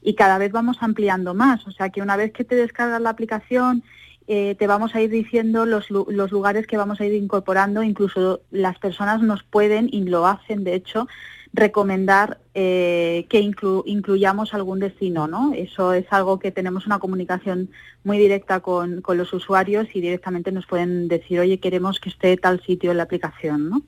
y 0.00 0.14
cada 0.14 0.38
vez 0.38 0.52
vamos 0.52 0.76
ampliando 0.80 1.34
más. 1.34 1.66
O 1.66 1.72
sea 1.72 1.90
que 1.90 2.02
una 2.02 2.16
vez 2.16 2.32
que 2.32 2.44
te 2.44 2.54
descargas 2.54 3.00
la 3.00 3.10
aplicación, 3.10 3.82
eh, 4.28 4.54
te 4.56 4.68
vamos 4.68 4.94
a 4.94 5.00
ir 5.00 5.10
diciendo 5.10 5.66
los, 5.66 5.90
los, 5.90 6.30
lugares 6.30 6.68
que 6.68 6.76
vamos 6.76 7.00
a 7.00 7.04
ir 7.04 7.14
incorporando, 7.14 7.82
incluso 7.82 8.40
las 8.52 8.78
personas 8.78 9.20
nos 9.22 9.42
pueden, 9.42 9.88
y 9.90 10.04
lo 10.04 10.24
hacen 10.24 10.62
de 10.62 10.74
hecho, 10.74 11.08
recomendar 11.56 12.38
eh, 12.54 13.26
que 13.28 13.40
incluyamos 13.40 14.54
algún 14.54 14.78
destino, 14.78 15.26
¿no? 15.26 15.52
Eso 15.54 15.94
es 15.94 16.06
algo 16.10 16.38
que 16.38 16.52
tenemos 16.52 16.86
una 16.86 16.98
comunicación 16.98 17.70
muy 18.04 18.18
directa 18.18 18.60
con, 18.60 19.02
los 19.06 19.32
usuarios 19.32 19.88
y 19.94 20.00
directamente 20.00 20.52
nos 20.52 20.66
pueden 20.66 21.08
decir, 21.08 21.40
oye, 21.40 21.58
queremos 21.58 21.98
que 21.98 22.10
esté 22.10 22.36
tal 22.36 22.62
sitio 22.64 22.90
en 22.90 22.98
la 22.98 23.04
aplicación, 23.04 23.70
¿no? 23.70 23.82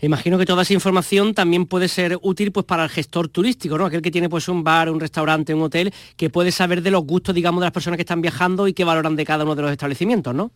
Imagino 0.00 0.38
que 0.38 0.46
toda 0.46 0.62
esa 0.62 0.74
información 0.74 1.34
también 1.34 1.66
puede 1.66 1.88
ser 1.88 2.18
útil 2.22 2.52
pues 2.52 2.66
para 2.66 2.84
el 2.84 2.90
gestor 2.90 3.28
turístico, 3.28 3.76
¿no? 3.76 3.86
Aquel 3.86 4.02
que 4.02 4.10
tiene 4.10 4.28
pues 4.28 4.48
un 4.48 4.62
bar, 4.62 4.90
un 4.90 5.00
restaurante, 5.00 5.54
un 5.54 5.62
hotel, 5.62 5.92
que 6.16 6.30
puede 6.30 6.52
saber 6.52 6.82
de 6.82 6.90
los 6.90 7.02
gustos, 7.04 7.34
digamos, 7.34 7.60
de 7.60 7.66
las 7.66 7.72
personas 7.72 7.96
que 7.96 8.02
están 8.02 8.20
viajando 8.20 8.68
y 8.68 8.74
que 8.74 8.84
valoran 8.84 9.16
de 9.16 9.24
cada 9.24 9.44
uno 9.44 9.56
de 9.56 9.62
los 9.62 9.72
establecimientos, 9.72 10.34
¿no? 10.34 10.52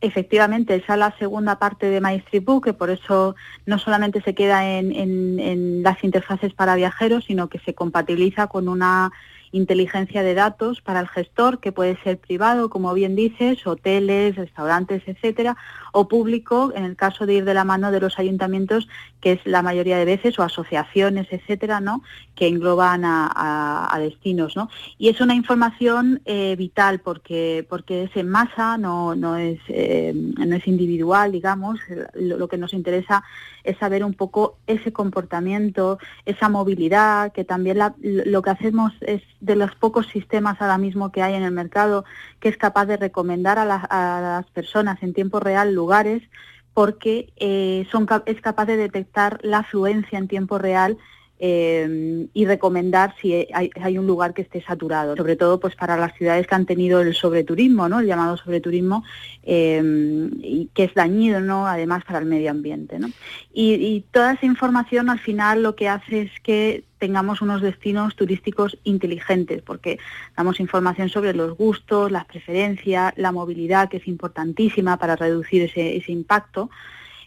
Efectivamente, 0.00 0.74
esa 0.74 0.94
es 0.94 0.98
la 0.98 1.16
segunda 1.18 1.58
parte 1.58 1.86
de 1.88 2.00
MyStripBook, 2.00 2.64
que 2.64 2.72
por 2.74 2.90
eso 2.90 3.36
no 3.64 3.78
solamente 3.78 4.20
se 4.20 4.34
queda 4.34 4.68
en, 4.68 4.92
en 4.94 5.82
las 5.82 6.04
interfaces 6.04 6.52
para 6.52 6.74
viajeros, 6.74 7.24
sino 7.24 7.48
que 7.48 7.58
se 7.60 7.74
compatibiliza 7.74 8.48
con 8.48 8.68
una 8.68 9.12
inteligencia 9.54 10.24
de 10.24 10.34
datos 10.34 10.80
para 10.80 10.98
el 10.98 11.08
gestor, 11.08 11.60
que 11.60 11.70
puede 11.70 11.96
ser 12.02 12.18
privado, 12.18 12.68
como 12.68 12.92
bien 12.92 13.14
dices, 13.14 13.64
hoteles, 13.66 14.34
restaurantes, 14.34 15.02
etcétera, 15.06 15.56
o 15.94 16.08
público, 16.08 16.72
en 16.74 16.84
el 16.84 16.96
caso 16.96 17.24
de 17.24 17.34
ir 17.34 17.44
de 17.44 17.54
la 17.54 17.62
mano 17.62 17.92
de 17.92 18.00
los 18.00 18.18
ayuntamientos, 18.18 18.88
que 19.20 19.32
es 19.32 19.40
la 19.44 19.62
mayoría 19.62 19.96
de 19.96 20.04
veces, 20.04 20.36
o 20.38 20.42
asociaciones, 20.42 21.28
etcétera, 21.30 21.78
¿no? 21.78 22.02
que 22.34 22.48
engloban 22.48 23.02
a, 23.04 23.96
destinos. 24.00 24.56
¿no? 24.56 24.68
Y 24.98 25.08
es 25.08 25.20
una 25.20 25.34
información 25.34 26.20
eh, 26.24 26.56
vital 26.58 26.98
porque, 26.98 27.64
porque 27.68 28.02
es 28.02 28.16
en 28.16 28.28
masa, 28.28 28.76
no, 28.76 29.14
no, 29.14 29.36
es, 29.36 29.60
eh, 29.68 30.12
no 30.14 30.56
es 30.56 30.66
individual, 30.66 31.30
digamos. 31.30 31.78
Lo, 32.14 32.48
que 32.48 32.58
nos 32.58 32.74
interesa 32.74 33.22
es 33.62 33.78
saber 33.78 34.04
un 34.04 34.14
poco 34.14 34.58
ese 34.66 34.92
comportamiento, 34.92 35.98
esa 36.26 36.48
movilidad, 36.48 37.32
que 37.32 37.44
también 37.44 37.78
lo 38.02 38.42
que 38.42 38.50
hacemos 38.50 38.92
es 39.00 39.22
de 39.40 39.54
los 39.54 39.74
pocos 39.76 40.08
sistemas 40.08 40.60
ahora 40.60 40.76
mismo 40.76 41.12
que 41.12 41.22
hay 41.22 41.34
en 41.34 41.44
el 41.44 41.52
mercado 41.52 42.04
que 42.44 42.50
es 42.50 42.58
capaz 42.58 42.84
de 42.84 42.98
recomendar 42.98 43.58
a, 43.58 43.64
las 43.64 44.46
personas 44.50 45.02
en 45.02 45.14
tiempo 45.14 45.40
real 45.40 45.74
lugares 45.84 46.22
porque 46.72 47.32
eh, 47.36 47.86
son, 47.92 48.06
es 48.24 48.40
capaz 48.40 48.64
de 48.64 48.78
detectar 48.78 49.38
la 49.42 49.58
afluencia 49.58 50.18
en 50.18 50.28
tiempo 50.28 50.56
real 50.58 50.96
eh, 51.40 52.28
y 52.32 52.46
recomendar 52.46 53.14
si 53.20 53.48
hay, 53.52 53.98
un 53.98 54.06
lugar 54.06 54.34
que 54.34 54.42
esté 54.42 54.62
saturado, 54.62 55.16
sobre 55.16 55.34
todo 55.34 55.58
pues 55.58 55.74
para 55.74 55.96
las 55.96 56.14
ciudades 56.14 56.46
que 56.46 56.54
han 56.54 56.64
tenido 56.64 57.00
el 57.00 57.12
sobreturismo, 57.14 57.88
¿no? 57.88 58.00
el 58.00 58.06
llamado 58.06 58.36
sobreturismo, 58.36 59.04
eh, 59.42 59.82
y 60.42 60.70
que 60.72 60.84
es 60.84 60.94
dañino 60.94 61.40
¿no? 61.40 61.66
además 61.66 62.04
para 62.04 62.20
el 62.20 62.26
medio 62.26 62.50
ambiente. 62.50 62.98
¿no? 62.98 63.10
Y, 63.52 64.04
toda 64.12 64.34
esa 64.34 64.46
información 64.46 65.10
al 65.10 65.18
final 65.18 65.62
lo 65.62 65.74
que 65.74 65.88
hace 65.88 66.22
es 66.22 66.30
que 66.40 66.84
tengamos 66.98 67.42
unos 67.42 67.60
destinos 67.60 68.14
turísticos 68.14 68.78
inteligentes, 68.84 69.60
porque 69.60 69.98
damos 70.36 70.60
información 70.60 71.08
sobre 71.08 71.34
los 71.34 71.56
gustos, 71.56 72.12
las 72.12 72.24
preferencias, 72.26 73.12
la 73.16 73.32
movilidad, 73.32 73.88
que 73.88 73.98
es 73.98 74.06
importantísima 74.06 74.96
para 74.98 75.16
reducir 75.16 75.62
ese, 75.62 75.96
ese 75.96 76.12
impacto. 76.12 76.70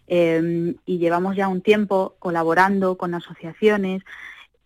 Em, 0.08 0.76
y 0.86 1.00
llevamos 1.00 1.36
ya 1.36 1.48
un 1.48 1.62
tiempo 1.62 2.16
colaborando 2.20 2.98
con 2.98 3.14
asociaciones, 3.14 4.04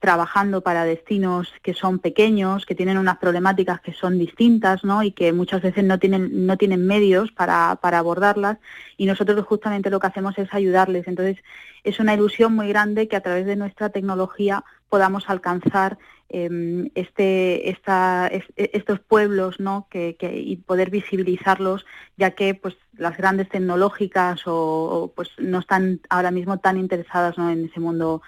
trabajando 0.01 0.61
para 0.61 0.83
destinos 0.83 1.53
que 1.61 1.75
son 1.75 1.99
pequeños, 1.99 2.65
que 2.65 2.73
tienen 2.73 2.97
unas 2.97 3.19
problemáticas 3.19 3.81
que 3.81 3.93
son 3.93 4.17
distintas 4.17 4.83
¿no? 4.83 5.03
y 5.03 5.11
que 5.11 5.31
muchas 5.31 5.61
veces 5.61 5.83
no 5.83 5.99
tienen, 5.99 6.47
no 6.47 6.57
tienen 6.57 6.87
medios 6.87 7.31
para, 7.31 7.77
para 7.81 7.99
abordarlas 7.99 8.57
y 8.97 9.05
nosotros 9.05 9.45
justamente 9.45 9.91
lo 9.91 9.99
que 9.99 10.07
hacemos 10.07 10.37
es 10.39 10.51
ayudarles. 10.53 11.07
Entonces 11.07 11.37
es 11.83 11.99
una 11.99 12.15
ilusión 12.15 12.55
muy 12.55 12.67
grande 12.67 13.07
que 13.07 13.15
a 13.15 13.21
través 13.21 13.45
de 13.45 13.55
nuestra 13.55 13.89
tecnología 13.89 14.63
podamos 14.89 15.29
alcanzar 15.29 15.99
este, 16.31 17.69
esta, 17.69 18.27
e, 18.27 18.43
estos 18.55 18.99
pueblos 18.99 19.59
¿no? 19.59 19.87
que, 19.89 20.15
y 20.21 20.55
poder 20.57 20.89
visibilizarlos, 20.89 21.85
ya 22.17 22.31
que 22.31 22.55
pues, 22.55 22.75
las 22.97 23.17
grandes 23.17 23.49
tecnológicas 23.49 24.41
o, 24.45 25.11
pues, 25.15 25.29
no 25.37 25.59
están 25.59 25.99
ahora 26.09 26.31
mismo 26.31 26.59
tan 26.59 26.77
interesadas 26.77 27.37
¿no? 27.37 27.49
en 27.49 27.65
ese 27.65 27.79
mundo 27.79 28.21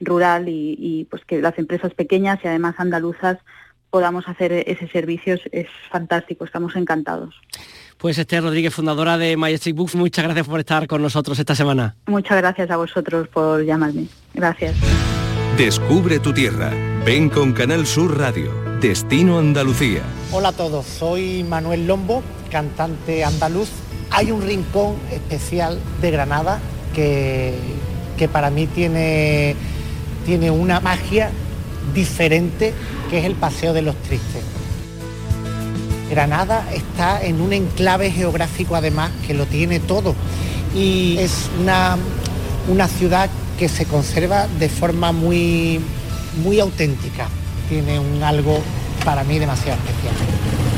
rural 0.00 0.46
y, 0.48 1.06
pues 1.10 1.24
que 1.26 1.42
las 1.42 1.58
empresas 1.58 1.92
pequeñas 1.92 2.38
y 2.42 2.48
además 2.48 2.76
andaluzas 2.78 3.38
podamos 3.90 4.28
hacer 4.28 4.52
ese 4.52 4.88
servicio 4.88 5.36
es 5.52 5.66
fantástico, 5.90 6.44
estamos 6.44 6.74
encantados. 6.76 7.34
Pues 7.98 8.16
Esther 8.16 8.42
Rodríguez, 8.42 8.72
fundadora 8.72 9.18
de 9.18 9.36
Majestic 9.36 9.76
Books, 9.76 9.96
muchas 9.96 10.24
gracias 10.24 10.48
por 10.48 10.60
estar 10.60 10.86
con 10.86 11.02
nosotros 11.02 11.38
esta 11.38 11.54
semana. 11.54 11.96
Muchas 12.06 12.38
gracias 12.38 12.70
a 12.70 12.76
vosotros 12.78 13.28
por 13.28 13.62
llamarme. 13.62 14.06
Gracias. 14.32 14.74
Descubre 15.60 16.20
tu 16.20 16.32
tierra. 16.32 16.70
Ven 17.04 17.28
con 17.28 17.52
Canal 17.52 17.86
Sur 17.86 18.16
Radio. 18.16 18.50
Destino 18.80 19.38
Andalucía. 19.38 20.00
Hola 20.32 20.48
a 20.48 20.52
todos, 20.52 20.86
soy 20.86 21.44
Manuel 21.44 21.86
Lombo, 21.86 22.22
cantante 22.50 23.24
andaluz. 23.24 23.68
Hay 24.10 24.30
un 24.30 24.40
rincón 24.40 24.96
especial 25.12 25.78
de 26.00 26.10
Granada 26.12 26.60
que, 26.94 27.58
que 28.16 28.26
para 28.26 28.48
mí 28.48 28.68
tiene, 28.68 29.54
tiene 30.24 30.50
una 30.50 30.80
magia 30.80 31.30
diferente, 31.94 32.72
que 33.10 33.18
es 33.18 33.26
el 33.26 33.34
Paseo 33.34 33.74
de 33.74 33.82
los 33.82 33.96
Tristes. 33.96 34.42
Granada 36.08 36.64
está 36.72 37.22
en 37.22 37.42
un 37.42 37.52
enclave 37.52 38.10
geográfico 38.10 38.76
además 38.76 39.10
que 39.26 39.34
lo 39.34 39.44
tiene 39.44 39.78
todo 39.78 40.14
y 40.74 41.18
es 41.18 41.50
una, 41.60 41.98
una 42.66 42.88
ciudad 42.88 43.28
que 43.60 43.68
se 43.68 43.84
conserva 43.84 44.46
de 44.58 44.70
forma 44.70 45.12
muy, 45.12 45.80
muy 46.42 46.58
auténtica. 46.60 47.28
Tiene 47.68 48.00
un 48.00 48.22
algo 48.22 48.58
para 49.04 49.22
mí 49.22 49.38
demasiado 49.38 49.78
especial. 49.78 50.69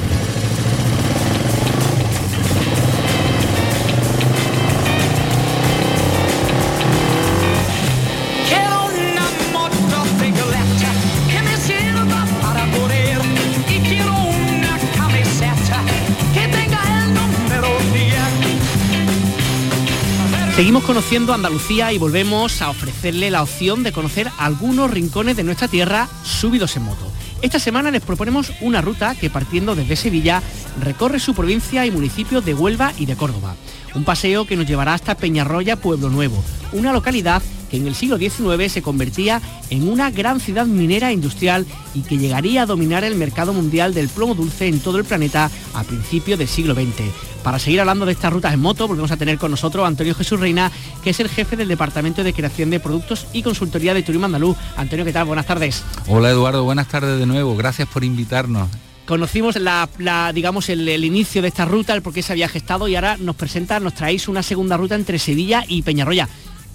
Seguimos 20.62 20.85
conociendo 20.85 21.35
Andalucía 21.35 21.92
y 21.92 21.99
volvemos 21.99 22.62
a 22.62 22.71
ofrecerle 22.71 23.33
la 23.33 23.42
opción 23.42 23.83
de 23.83 23.90
conocer 23.90 24.31
algunos 24.38 24.92
rincones 24.92 25.37
de 25.37 25.42
nuestra 25.42 25.66
tierra 25.66 26.09
subidos 26.23 26.76
en 26.76 26.85
moto. 26.85 27.11
Esta 27.42 27.59
semana 27.59 27.90
les 27.90 28.00
proponemos 28.00 28.52
una 28.61 28.81
ruta 28.81 29.16
que 29.16 29.28
partiendo 29.28 29.75
desde 29.75 29.97
Sevilla 29.97 30.40
recorre 30.81 31.19
su 31.19 31.35
provincia 31.35 31.85
y 31.85 31.90
municipios 31.90 32.45
de 32.45 32.54
Huelva 32.54 32.92
y 32.97 33.07
de 33.07 33.16
Córdoba. 33.16 33.57
Un 33.97 34.04
paseo 34.04 34.47
que 34.47 34.54
nos 34.57 34.69
llevará 34.69 34.95
hasta 34.95 35.16
Peñarroya, 35.16 35.75
Pueblo 35.75 36.11
Nuevo, 36.11 36.45
una 36.73 36.92
localidad 36.92 37.42
que 37.73 37.79
en 37.79 37.87
el 37.87 37.95
siglo 37.95 38.19
XIX 38.19 38.71
se 38.71 38.83
convertía 38.83 39.41
en 39.71 39.88
una 39.88 40.11
gran 40.11 40.41
ciudad 40.41 40.67
minera 40.67 41.09
e 41.09 41.14
industrial 41.14 41.67
y 41.95 42.02
que 42.02 42.19
llegaría 42.19 42.62
a 42.62 42.67
dominar 42.67 43.02
el 43.02 43.14
mercado 43.14 43.55
mundial 43.55 43.95
del 43.95 44.11
plomo 44.11 44.35
dulce 44.35 44.67
en 44.67 44.81
todo 44.81 44.99
el 44.99 45.07
planeta 45.07 45.50
a 45.73 45.83
principios 45.83 46.38
del 46.38 46.49
siglo 46.49 46.75
XX. 46.75 47.11
Para 47.43 47.59
seguir 47.59 47.81
hablando 47.81 48.05
de 48.05 48.12
estas 48.12 48.31
rutas 48.31 48.52
en 48.52 48.61
moto, 48.61 48.87
volvemos 48.87 49.11
a 49.11 49.17
tener 49.17 49.38
con 49.38 49.50
nosotros 49.50 49.85
a 49.85 49.88
Antonio 49.88 50.14
Jesús 50.14 50.38
Reina, 50.38 50.71
que 51.02 51.11
es 51.11 51.21
el 51.21 51.31
jefe 51.31 51.57
del 51.57 51.69
Departamento 51.69 52.23
de 52.23 52.35
Creación 52.35 52.69
de 52.69 52.79
Productos 52.79 53.26
y 53.33 53.43
Consultoría 53.43 53.95
de 53.95 54.02
Turismo 54.02 54.26
Andaluz. 54.26 54.59
Antonio, 54.76 55.07
¿qué 55.07 55.12
tal? 55.14 55.25
Buenas 55.25 55.47
tardes. 55.47 55.83
Hola 56.09 56.29
Eduardo, 56.29 56.64
buenas 56.64 56.88
tardes 56.88 57.19
de 57.19 57.25
nuevo. 57.25 57.57
Gracias 57.57 57.88
por 57.88 58.05
invitarnos 58.05 58.69
conocimos 59.12 59.57
la, 59.57 59.88
digamos 60.35 60.69
el, 60.69 61.05
inicio 61.05 61.43
de 61.43 61.49
esta 61.49 61.64
ruta, 61.64 61.95
el 61.95 62.00
por 62.00 62.12
qué 62.12 62.23
se 62.23 62.33
había 62.33 62.49
gestado 62.49 62.88
y 62.88 62.95
ahora 62.95 63.17
nos 63.19 63.37
presenta, 63.37 63.81
nos 63.81 63.95
traéis 63.95 64.29
una 64.29 64.43
segunda 64.43 64.76
ruta 64.76 64.95
entre 64.95 65.19
Sevilla 65.19 65.64
y 65.69 65.83
Peñarroya. 65.83 66.29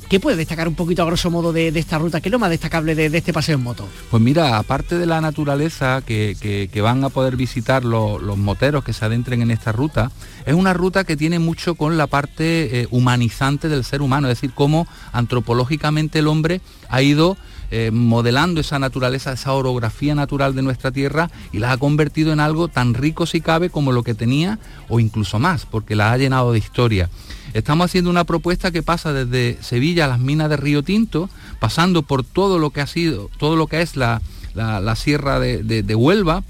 ¿Qué 0.10 0.22
puede 0.22 0.38
destacar 0.38 0.70
un 0.70 0.76
poquito 0.76 1.02
a 1.02 1.06
grosso 1.06 1.30
modo 1.30 1.52
de, 1.52 1.68
esta 1.68 1.98
ruta? 1.98 2.22
¿Qué 2.22 2.30
es 2.30 2.32
lo 2.32 2.40
más 2.40 2.50
destacable 2.50 2.96
de, 2.96 3.08
este 3.08 3.34
paseo 3.34 3.56
en 3.56 3.64
moto? 3.64 3.86
Pues 4.10 4.24
mira, 4.24 4.58
aparte 4.58 4.98
de 4.98 5.06
la 5.06 5.20
naturaleza 5.20 6.02
que, 6.02 6.70
van 6.82 7.04
a 7.04 7.10
poder 7.10 7.36
visitar 7.36 7.84
los 7.84 8.38
moteros 8.38 8.86
que 8.86 8.94
se 8.94 9.04
adentren 9.04 9.42
en 9.42 9.52
esta 9.52 9.74
ruta, 9.74 10.10
es 10.46 10.54
una 10.54 10.72
ruta 10.72 11.04
que 11.04 11.18
tiene 11.18 11.40
mucho 11.40 11.76
con 11.76 11.98
la 11.98 12.08
parte 12.08 12.82
eh, 12.82 12.88
humanizante 12.90 13.68
del 13.68 13.84
ser 13.84 14.02
humano, 14.02 14.30
es 14.30 14.38
decir, 14.38 14.54
cómo 14.54 14.88
antropológicamente 15.12 16.20
el 16.20 16.28
hombre 16.28 16.62
ha 16.88 17.02
ido 17.02 17.36
eh, 17.70 17.92
modelando 17.92 18.62
esa 18.62 18.80
naturaleza, 18.80 19.34
esa 19.34 19.52
orografía 19.52 20.16
natural 20.16 20.56
de 20.56 20.62
nuestra 20.62 20.92
tierra 20.92 21.30
y 21.52 21.60
la 21.60 21.74
ha 21.74 21.78
convertido 21.78 22.32
en 22.32 22.40
algo 22.40 22.70
tan 22.70 22.94
rico 22.94 23.26
si 23.26 23.42
cabe 23.42 23.70
como 23.70 23.92
lo 23.92 24.04
que 24.04 24.14
tenía 24.14 24.58
o 24.88 25.02
incluso 25.02 25.38
más, 25.38 25.66
porque 25.66 25.98
la 25.98 26.14
ha 26.14 26.18
llenado 26.18 26.54
de 26.54 26.60
historia. 26.60 27.10
Estamos 27.58 27.86
haciendo 27.86 28.12
una 28.12 28.24
propuesta 28.24 28.70
que 28.70 28.84
pasa 28.84 29.14
desde 29.14 29.58
Sevilla 29.64 30.06
a 30.06 30.08
las 30.08 30.20
minas 30.20 30.48
de 30.48 30.58
Río 30.58 30.84
Tinto, 30.84 31.28
pasando 31.60 32.04
por 32.04 32.24
todo 32.24 32.60
lo 32.60 32.70
que 32.70 32.82
ha 32.82 32.86
sido, 32.86 33.32
todo 33.40 33.56
lo 33.56 33.66
que 33.66 33.82
es 33.82 33.96
la, 33.96 34.22
la, 34.54 34.96
sierra 34.96 35.40
de, 35.40 35.96
Huelva, 35.96 36.44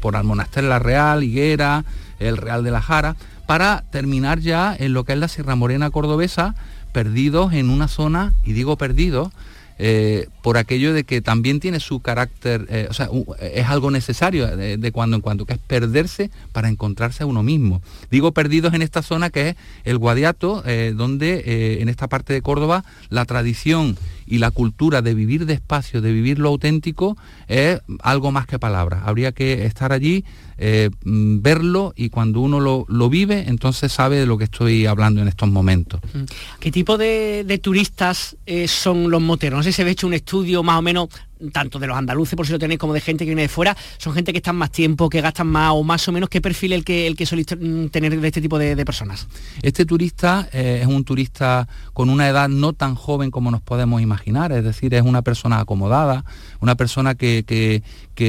por 0.00 0.16
Almonaster 0.16 0.64
La 0.64 0.80
Real, 0.80 1.22
Higuera, 1.22 1.84
el 2.18 2.36
Real 2.36 2.64
de 2.64 2.72
la 2.72 2.82
Jara, 2.82 3.14
para 3.46 3.84
terminar 3.92 4.40
ya 4.40 4.74
en 4.76 4.92
lo 4.92 5.04
que 5.04 5.12
es 5.12 5.20
la 5.20 5.28
Sierra 5.28 5.54
Morena 5.54 5.90
Cordobesa, 5.90 6.56
perdidos 6.90 7.52
en 7.52 7.70
una 7.70 7.86
zona, 7.86 8.32
y 8.42 8.52
digo 8.52 8.76
perdidos, 8.76 9.30
eh, 9.82 10.28
por 10.42 10.58
aquello 10.58 10.92
de 10.92 11.04
que 11.04 11.22
también 11.22 11.58
tiene 11.58 11.80
su 11.80 12.00
carácter, 12.00 12.66
eh, 12.68 12.86
o 12.90 12.92
sea, 12.92 13.08
es 13.40 13.66
algo 13.66 13.90
necesario 13.90 14.54
de, 14.54 14.92
cuando 14.92 15.16
en 15.16 15.22
cuando, 15.22 15.46
que 15.46 15.54
es 15.54 15.58
perderse 15.58 16.30
para 16.52 16.68
encontrarse 16.68 17.22
a 17.22 17.26
uno 17.26 17.42
mismo. 17.42 17.80
Digo 18.10 18.32
perdidos 18.32 18.74
en 18.74 18.82
esta 18.82 19.00
zona 19.00 19.30
que 19.30 19.48
es 19.48 19.56
el 19.84 19.96
Guadiato, 19.96 20.62
eh, 20.66 20.92
donde 20.94 21.80
en 21.80 21.88
esta 21.88 22.08
parte 22.08 22.34
de 22.34 22.42
Córdoba 22.42 22.84
la 23.08 23.24
tradición 23.24 23.96
y 24.26 24.36
la 24.36 24.50
cultura 24.50 25.00
de 25.00 25.14
vivir 25.14 25.46
despacio, 25.46 26.02
de 26.02 26.12
vivir 26.12 26.38
lo 26.38 26.50
auténtico, 26.50 27.16
es 27.48 27.80
algo 28.02 28.32
más 28.32 28.46
que 28.46 28.58
palabras. 28.58 29.02
Habría 29.06 29.32
que 29.32 29.64
estar 29.64 29.92
allí, 29.92 30.24
mm, 31.04 31.40
verlo 31.40 31.94
y 31.96 32.10
cuando 32.10 32.40
uno 32.40 32.60
lo, 32.60 33.10
vive, 33.10 33.46
entonces 33.48 33.90
sabe 33.90 34.18
de 34.18 34.26
lo 34.26 34.36
que 34.36 34.44
estoy 34.44 34.84
hablando 34.86 35.22
en 35.22 35.28
estos 35.28 35.48
momentos. 35.48 36.00
¿Qué 36.60 36.70
tipo 36.70 36.98
de, 36.98 37.60
turistas 37.62 38.36
son 38.66 39.10
los 39.10 39.22
moteros? 39.22 39.69
Se 39.72 39.82
ha 39.82 39.88
hecho 39.88 40.06
un 40.06 40.14
estudio 40.14 40.62
más 40.62 40.78
o 40.78 40.82
menos 40.82 41.08
tanto 41.52 41.78
de 41.78 41.86
los 41.86 41.96
andaluces, 41.96 42.36
por 42.36 42.46
si 42.46 42.52
lo 42.52 42.58
tenéis, 42.58 42.78
como 42.78 42.92
de 42.92 43.00
gente 43.00 43.24
que 43.24 43.30
viene 43.30 43.42
de 43.42 43.48
fuera, 43.48 43.76
son 43.98 44.12
gente 44.12 44.32
que 44.32 44.38
están 44.38 44.56
más 44.56 44.70
tiempo, 44.70 45.08
que 45.08 45.20
gastan 45.20 45.46
más 45.46 45.72
o 45.72 45.82
más 45.82 46.06
o 46.08 46.12
menos, 46.12 46.28
¿qué 46.28 46.40
perfil 46.40 46.72
el 46.72 46.84
que, 46.84 47.06
el 47.06 47.16
que 47.16 47.26
soléis 47.26 47.46
tener 47.46 48.20
de 48.20 48.26
este 48.26 48.40
tipo 48.40 48.58
de, 48.58 48.76
personas? 48.84 49.26
Este 49.62 49.84
turista 49.84 50.48
eh, 50.52 50.80
es 50.82 50.86
un 50.86 51.04
turista 51.04 51.68
con 51.92 52.10
una 52.10 52.28
edad 52.28 52.48
no 52.48 52.72
tan 52.72 52.94
joven 52.94 53.30
como 53.30 53.50
nos 53.50 53.62
podemos 53.62 54.00
imaginar, 54.02 54.52
es 54.52 54.64
decir, 54.64 54.94
es 54.94 55.02
una 55.02 55.22
persona 55.22 55.60
acomodada, 55.60 56.24
una 56.60 56.74
persona 56.74 57.14
que, 57.14 57.44
que, 57.44 57.82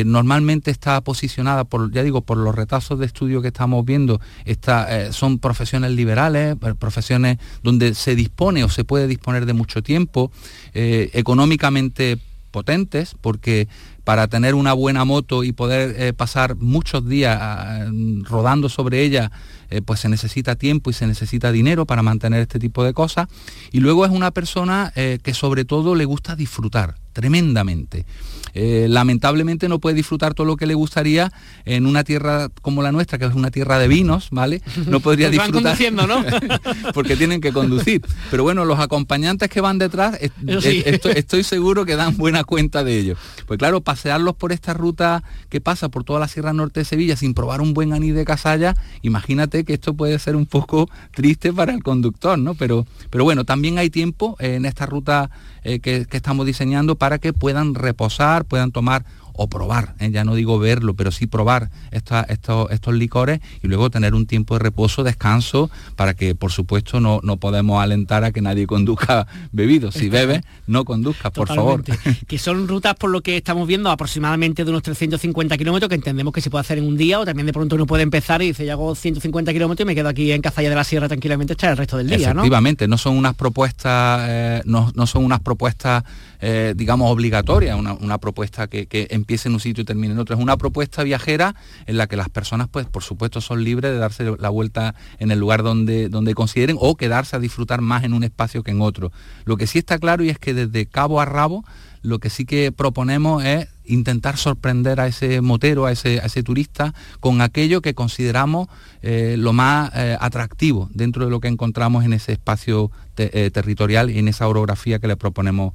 normalmente 0.05 0.71
está 0.71 1.01
posicionada, 1.01 1.65
por, 1.65 1.91
ya 1.91 2.01
digo, 2.01 2.21
por 2.21 2.37
los 2.37 2.55
retazos 2.55 2.97
de 2.97 3.05
estudio 3.05 3.41
que 3.41 3.49
estamos 3.49 3.83
viendo, 3.83 4.21
está, 4.45 4.87
eh, 4.89 5.11
son 5.11 5.37
profesiones 5.37 5.91
liberales, 5.91 6.55
eh, 6.55 6.73
profesiones 6.79 7.39
donde 7.61 7.93
se 7.93 8.15
dispone 8.15 8.63
o 8.63 8.69
se 8.69 8.85
puede 8.85 9.07
disponer 9.07 9.45
de 9.45 9.51
mucho 9.51 9.83
tiempo, 9.83 10.31
económicamente 10.73 12.19
potentes 12.51 13.15
porque 13.19 13.67
para 14.03 14.27
tener 14.27 14.55
una 14.55 14.73
buena 14.73 15.05
moto 15.05 15.43
y 15.43 15.51
poder 15.51 15.95
eh, 15.97 16.13
pasar 16.13 16.55
muchos 16.55 17.07
días 17.07 17.37
ah, 17.39 17.85
rodando 18.23 18.69
sobre 18.69 19.03
ella, 19.03 19.31
eh, 19.69 19.81
pues 19.81 19.99
se 19.99 20.09
necesita 20.09 20.55
tiempo 20.55 20.89
y 20.89 20.93
se 20.93 21.07
necesita 21.07 21.51
dinero 21.51 21.85
para 21.85 22.01
mantener 22.03 22.41
este 22.41 22.59
tipo 22.59 22.83
de 22.83 22.93
cosas. 22.93 23.27
Y 23.71 23.79
luego 23.79 24.05
es 24.05 24.11
una 24.11 24.31
persona 24.31 24.91
eh, 24.95 25.19
que 25.21 25.33
sobre 25.33 25.65
todo 25.65 25.95
le 25.95 26.05
gusta 26.05 26.35
disfrutar 26.35 26.95
tremendamente. 27.13 28.05
Lamentablemente 28.53 29.69
no 29.69 29.79
puede 29.79 29.95
disfrutar 29.95 30.33
todo 30.33 30.45
lo 30.45 30.57
que 30.57 30.65
le 30.65 30.73
gustaría 30.73 31.31
en 31.63 31.85
una 31.85 32.03
tierra 32.03 32.49
como 32.61 32.81
la 32.81 32.91
nuestra, 32.91 33.17
que 33.17 33.25
es 33.25 33.33
una 33.33 33.49
tierra 33.49 33.79
de 33.79 33.87
vinos, 33.87 34.27
¿vale? 34.31 34.61
No 34.87 34.99
podría 35.01 35.29
disfrutar. 35.29 35.77
¿no? 35.89 36.23
porque 36.93 37.15
tienen 37.15 37.41
que 37.41 37.51
conducir. 37.51 38.01
Pero 38.29 38.43
bueno, 38.43 38.65
los 38.65 38.79
acompañantes 38.79 39.49
que 39.49 39.61
van 39.61 39.77
detrás, 39.77 40.17
estoy, 40.45 41.43
seguro 41.43 41.85
que 41.85 41.95
dan 41.95 42.17
buena 42.17 42.43
cuenta 42.43 42.83
de 42.83 42.97
ello. 42.97 43.15
Pues 43.47 43.57
claro, 43.57 43.81
pasearlos 43.91 44.35
por 44.37 44.53
esta 44.53 44.73
ruta 44.73 45.21
que 45.49 45.59
pasa 45.59 45.89
por 45.89 46.05
toda 46.05 46.21
la 46.21 46.29
Sierra 46.29 46.53
Norte 46.53 46.79
de 46.79 46.85
Sevilla 46.85 47.17
sin 47.17 47.33
probar 47.33 47.59
un 47.59 47.73
buen 47.73 47.91
anís 47.91 48.15
de 48.15 48.23
casalla, 48.23 48.73
imagínate 49.01 49.65
que 49.65 49.73
esto 49.73 49.93
puede 49.95 50.17
ser 50.17 50.37
un 50.37 50.45
poco 50.45 50.89
triste 51.13 51.51
para 51.51 51.73
el 51.73 51.83
conductor, 51.83 52.39
¿no? 52.39 52.53
Pero, 52.55 52.85
pero 53.09 53.25
bueno, 53.25 53.43
también 53.43 53.77
hay 53.77 53.89
tiempo 53.89 54.37
en 54.39 54.65
esta 54.65 54.85
ruta 54.85 55.29
eh, 55.65 55.79
que, 55.79 56.07
estamos 56.09 56.45
diseñando 56.45 56.95
para 56.95 57.19
que 57.19 57.33
puedan 57.33 57.75
reposar, 57.75 58.45
puedan 58.45 58.71
tomar 58.71 59.03
o 59.33 59.47
probar, 59.47 59.95
¿eh? 59.99 60.11
ya 60.11 60.23
no 60.23 60.35
digo 60.35 60.59
verlo, 60.59 60.93
pero 60.93 61.11
sí 61.11 61.27
probar 61.27 61.69
estos, 61.91 62.25
estos, 62.69 62.93
licores 62.93 63.39
y 63.63 63.67
luego 63.67 63.89
tener 63.89 64.13
un 64.13 64.25
tiempo 64.25 64.55
de 64.55 64.59
reposo, 64.59 65.03
descanso, 65.03 65.69
para 65.95 66.13
que 66.13 66.35
por 66.35 66.51
supuesto 66.51 66.99
no, 66.99 67.19
no 67.23 67.37
podemos 67.37 67.81
alentar 67.81 68.23
a 68.23 68.31
que 68.31 68.41
nadie 68.41 68.67
conduzca 68.67 69.27
bebido. 69.51 69.91
Si 69.91 70.09
bebe, 70.09 70.43
no 70.67 70.85
conduzca, 70.85 71.31
por 71.31 71.47
favor. 71.47 71.83
Que 72.27 72.37
son 72.37 72.67
rutas 72.67 72.95
por 72.95 73.09
lo 73.09 73.21
que 73.21 73.37
estamos 73.37 73.67
viendo 73.67 73.89
aproximadamente 73.89 74.63
de 74.63 74.71
unos 74.71 74.83
350 74.83 75.57
kilómetros 75.57 75.89
que 75.89 75.95
entendemos 75.95 76.33
que 76.33 76.41
se 76.41 76.49
puede 76.49 76.61
hacer 76.61 76.77
en 76.77 76.85
un 76.85 76.97
día 76.97 77.19
o 77.19 77.25
también 77.25 77.45
de 77.45 77.53
pronto 77.53 77.75
uno 77.75 77.85
puede 77.85 78.03
empezar 78.03 78.41
y 78.41 78.47
dice, 78.47 78.65
ya 78.65 78.73
hago 78.73 78.95
150 78.95 79.53
kilómetros 79.53 79.85
y 79.85 79.87
me 79.87 79.95
quedo 79.95 80.09
aquí 80.09 80.31
en 80.31 80.41
Cazalla 80.41 80.69
de 80.69 80.75
la 80.75 80.83
Sierra 80.83 81.07
tranquilamente 81.07 81.53
hasta 81.53 81.71
el 81.71 81.77
resto 81.77 81.97
del 81.97 82.07
día. 82.07 82.31
Efectivamente, 82.31 82.87
no, 82.87 82.97
son 82.97 83.17
unas 83.17 83.35
propuestas, 83.35 84.25
eh, 84.29 84.61
no, 84.65 84.91
son 85.07 85.25
unas 85.25 85.39
propuestas, 85.39 86.03
eh, 86.41 86.73
digamos, 86.75 87.09
obligatorias, 87.11 87.79
una, 87.79 88.17
propuesta 88.17 88.67
que, 88.67 88.87
que 88.87 89.07
empiece 89.11 89.47
en 89.47 89.53
un 89.53 89.59
sitio 89.59 89.83
y 89.83 89.85
termine 89.85 90.13
en 90.13 90.19
otro. 90.19 90.35
Es 90.35 90.41
una 90.41 90.57
propuesta 90.57 91.03
viajera 91.03 91.55
en 91.85 91.97
la 91.97 92.07
que 92.07 92.17
las 92.17 92.29
personas, 92.29 92.67
pues, 92.67 92.87
por 92.87 93.03
supuesto, 93.03 93.41
son 93.41 93.63
libres 93.63 93.91
de 93.91 93.97
darse 93.97 94.25
la 94.37 94.49
vuelta 94.49 94.95
en 95.19 95.31
el 95.31 95.39
lugar 95.39 95.63
donde, 95.63 96.09
donde 96.09 96.33
consideren 96.33 96.77
o 96.79 96.95
quedarse 96.95 97.35
a 97.35 97.39
disfrutar 97.39 97.81
más 97.81 98.03
en 98.03 98.13
un 98.13 98.23
espacio 98.23 98.63
que 98.63 98.71
en 98.71 98.81
otro. 98.81 99.11
Lo 99.45 99.55
que 99.57 99.67
sí 99.67 99.79
está 99.79 99.99
claro 99.99 100.23
y 100.23 100.29
es 100.29 100.39
que 100.39 100.53
desde 100.53 100.85
cabo 100.85 101.21
a 101.21 101.25
rabo 101.25 101.63
lo 102.01 102.19
que 102.19 102.29
sí 102.29 102.45
que 102.45 102.71
proponemos 102.71 103.43
es 103.43 103.67
intentar 103.85 104.37
sorprender 104.37 104.99
a 104.99 105.07
ese 105.07 105.41
motero, 105.41 105.85
a 105.85 105.91
ese, 105.91 106.19
a 106.19 106.25
ese 106.25 106.43
turista, 106.43 106.93
con 107.19 107.41
aquello 107.41 107.81
que 107.81 107.93
consideramos 107.93 108.67
eh, 109.01 109.35
lo 109.37 109.53
más 109.53 109.91
eh, 109.95 110.17
atractivo 110.19 110.89
dentro 110.93 111.25
de 111.25 111.31
lo 111.31 111.39
que 111.39 111.47
encontramos 111.47 112.05
en 112.05 112.13
ese 112.13 112.33
espacio 112.33 112.91
eh, 113.17 113.51
territorial 113.53 114.09
y 114.09 114.19
en 114.19 114.27
esa 114.27 114.47
orografía 114.47 114.99
que 114.99 115.07
le 115.07 115.15
proponemos 115.15 115.73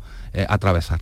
atravesar. 0.48 1.00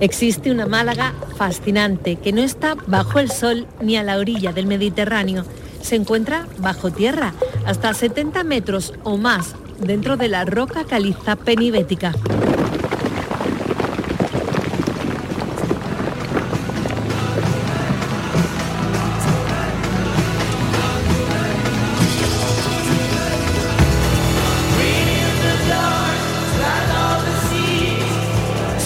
Existe 0.00 0.50
una 0.50 0.64
Málaga 0.64 1.12
fascinante 1.36 2.16
que 2.16 2.32
no 2.32 2.40
está 2.42 2.74
bajo 2.86 3.18
el 3.18 3.30
sol 3.30 3.66
ni 3.82 3.98
a 3.98 4.02
la 4.02 4.16
orilla 4.16 4.54
del 4.54 4.64
Mediterráneo. 4.64 5.44
Se 5.82 5.94
encuentra 5.94 6.48
bajo 6.56 6.90
tierra, 6.90 7.34
hasta 7.66 7.92
70 7.92 8.44
metros 8.44 8.94
o 9.04 9.18
más 9.18 9.54
dentro 9.78 10.16
de 10.16 10.28
la 10.28 10.44
roca 10.44 10.84
caliza 10.84 11.36
penibética. 11.36 12.12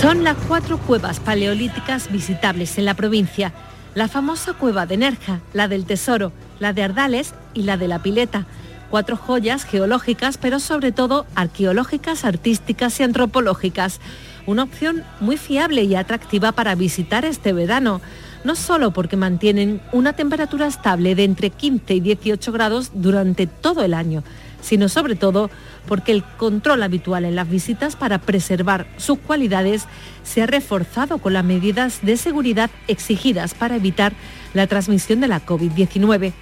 Son 0.01 0.25
las 0.25 0.37
cuatro 0.49 0.79
cuevas 0.79 1.21
paleolíticas 1.21 2.11
visitables 2.11 2.79
en 2.79 2.87
la 2.87 2.95
provincia. 2.95 3.53
La 3.95 4.09
famosa 4.09 4.55
cueva 4.55 4.87
de 4.87 4.97
Nerja, 4.97 5.41
la 5.53 5.69
del 5.69 5.85
Tesoro, 5.85 6.33
la 6.59 6.73
de 6.73 6.83
Ardales 6.83 7.35
y 7.55 7.65
la 7.65 7.77
de 7.77 7.89
la 7.89 7.99
Pileta 7.99 8.47
cuatro 8.91 9.17
joyas 9.17 9.65
geológicas, 9.65 10.37
pero 10.37 10.61
sobre 10.61 10.93
todo 10.93 11.27
arqueológicas, 11.35 12.25
artísticas 12.25 12.99
y 13.01 13.05
antropológicas. 13.05 14.01
Una 14.47 14.65
opción 14.65 15.05
muy 15.21 15.37
fiable 15.37 15.85
y 15.85 15.95
atractiva 15.95 16.53
para 16.53 16.75
visitar 16.75 17.25
este 17.25 17.53
verano, 17.53 18.01
no 18.43 18.57
solo 18.57 18.91
porque 18.91 19.17
mantienen 19.17 19.81
una 19.93 20.15
temperatura 20.15 20.67
estable 20.67 21.15
de 21.15 21.25
entre 21.25 21.51
15 21.51 21.95
y 21.95 22.01
18 22.01 22.53
grados 22.53 22.91
durante 22.95 23.47
todo 23.47 23.85
el 23.85 23.95
año, 23.95 24.25
sino 24.61 24.89
sobre 24.89 25.15
todo 25.15 25.51
porque 25.87 26.13
el 26.13 26.25
control 26.25 26.83
habitual 26.83 27.25
en 27.25 27.37
las 27.37 27.49
visitas 27.49 27.97
para 27.97 28.19
preservar 28.19 28.87
sus 28.97 29.19
cualidades 29.19 29.85
se 30.23 30.43
ha 30.43 30.47
reforzado 30.47 31.19
con 31.19 31.33
las 31.33 31.45
medidas 31.45 32.01
de 32.03 32.17
seguridad 32.17 32.71
exigidas 32.89 33.55
para 33.55 33.77
evitar 33.77 34.13
la 34.55 34.67
transmisión 34.67 35.21
de 35.21 35.29
la 35.29 35.45
COVID-19. 35.45 36.33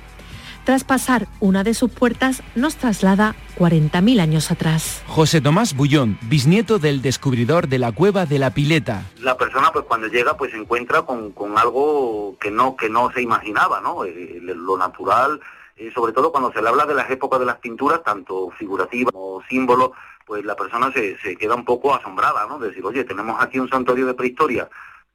Tras 0.68 0.84
pasar 0.84 1.28
una 1.40 1.64
de 1.64 1.72
sus 1.72 1.90
puertas, 1.90 2.42
nos 2.54 2.76
traslada 2.76 3.34
40.000 3.56 4.20
años 4.20 4.50
atrás. 4.50 5.02
José 5.06 5.40
Tomás 5.40 5.74
Bullón, 5.74 6.18
bisnieto 6.24 6.78
del 6.78 7.00
descubridor 7.00 7.68
de 7.68 7.78
la 7.78 7.90
cueva 7.90 8.26
de 8.26 8.38
la 8.38 8.50
Pileta. 8.50 9.04
La 9.20 9.38
persona 9.38 9.72
pues 9.72 9.86
cuando 9.86 10.08
llega 10.08 10.36
pues 10.36 10.50
se 10.50 10.58
encuentra 10.58 11.06
con, 11.06 11.32
algo 11.56 12.36
que 12.38 12.50
no, 12.50 12.76
que 12.76 12.90
no 12.90 13.10
se 13.12 13.22
imaginaba, 13.22 13.80
¿no? 13.80 14.04
Eh, 14.04 14.40
lo 14.42 14.76
natural, 14.76 15.40
eh, 15.74 15.90
sobre 15.94 16.12
todo 16.12 16.30
cuando 16.32 16.52
se 16.52 16.60
le 16.60 16.68
habla 16.68 16.84
de 16.84 16.92
las 16.92 17.08
épocas 17.10 17.40
de 17.40 17.46
las 17.46 17.56
pinturas, 17.60 18.04
tanto 18.04 18.50
figurativas 18.58 19.10
como 19.10 19.42
símbolos, 19.48 19.92
pues 20.26 20.44
la 20.44 20.54
persona 20.54 20.92
se, 20.92 21.16
se 21.20 21.36
queda 21.36 21.54
un 21.54 21.64
poco 21.64 21.94
asombrada, 21.94 22.46
¿no? 22.46 22.58
De 22.58 22.68
decir, 22.68 22.84
oye, 22.84 23.04
tenemos 23.04 23.40
aquí 23.40 23.58
un 23.58 23.70
santuario 23.70 24.04
de 24.04 24.12
prehistoria 24.12 24.68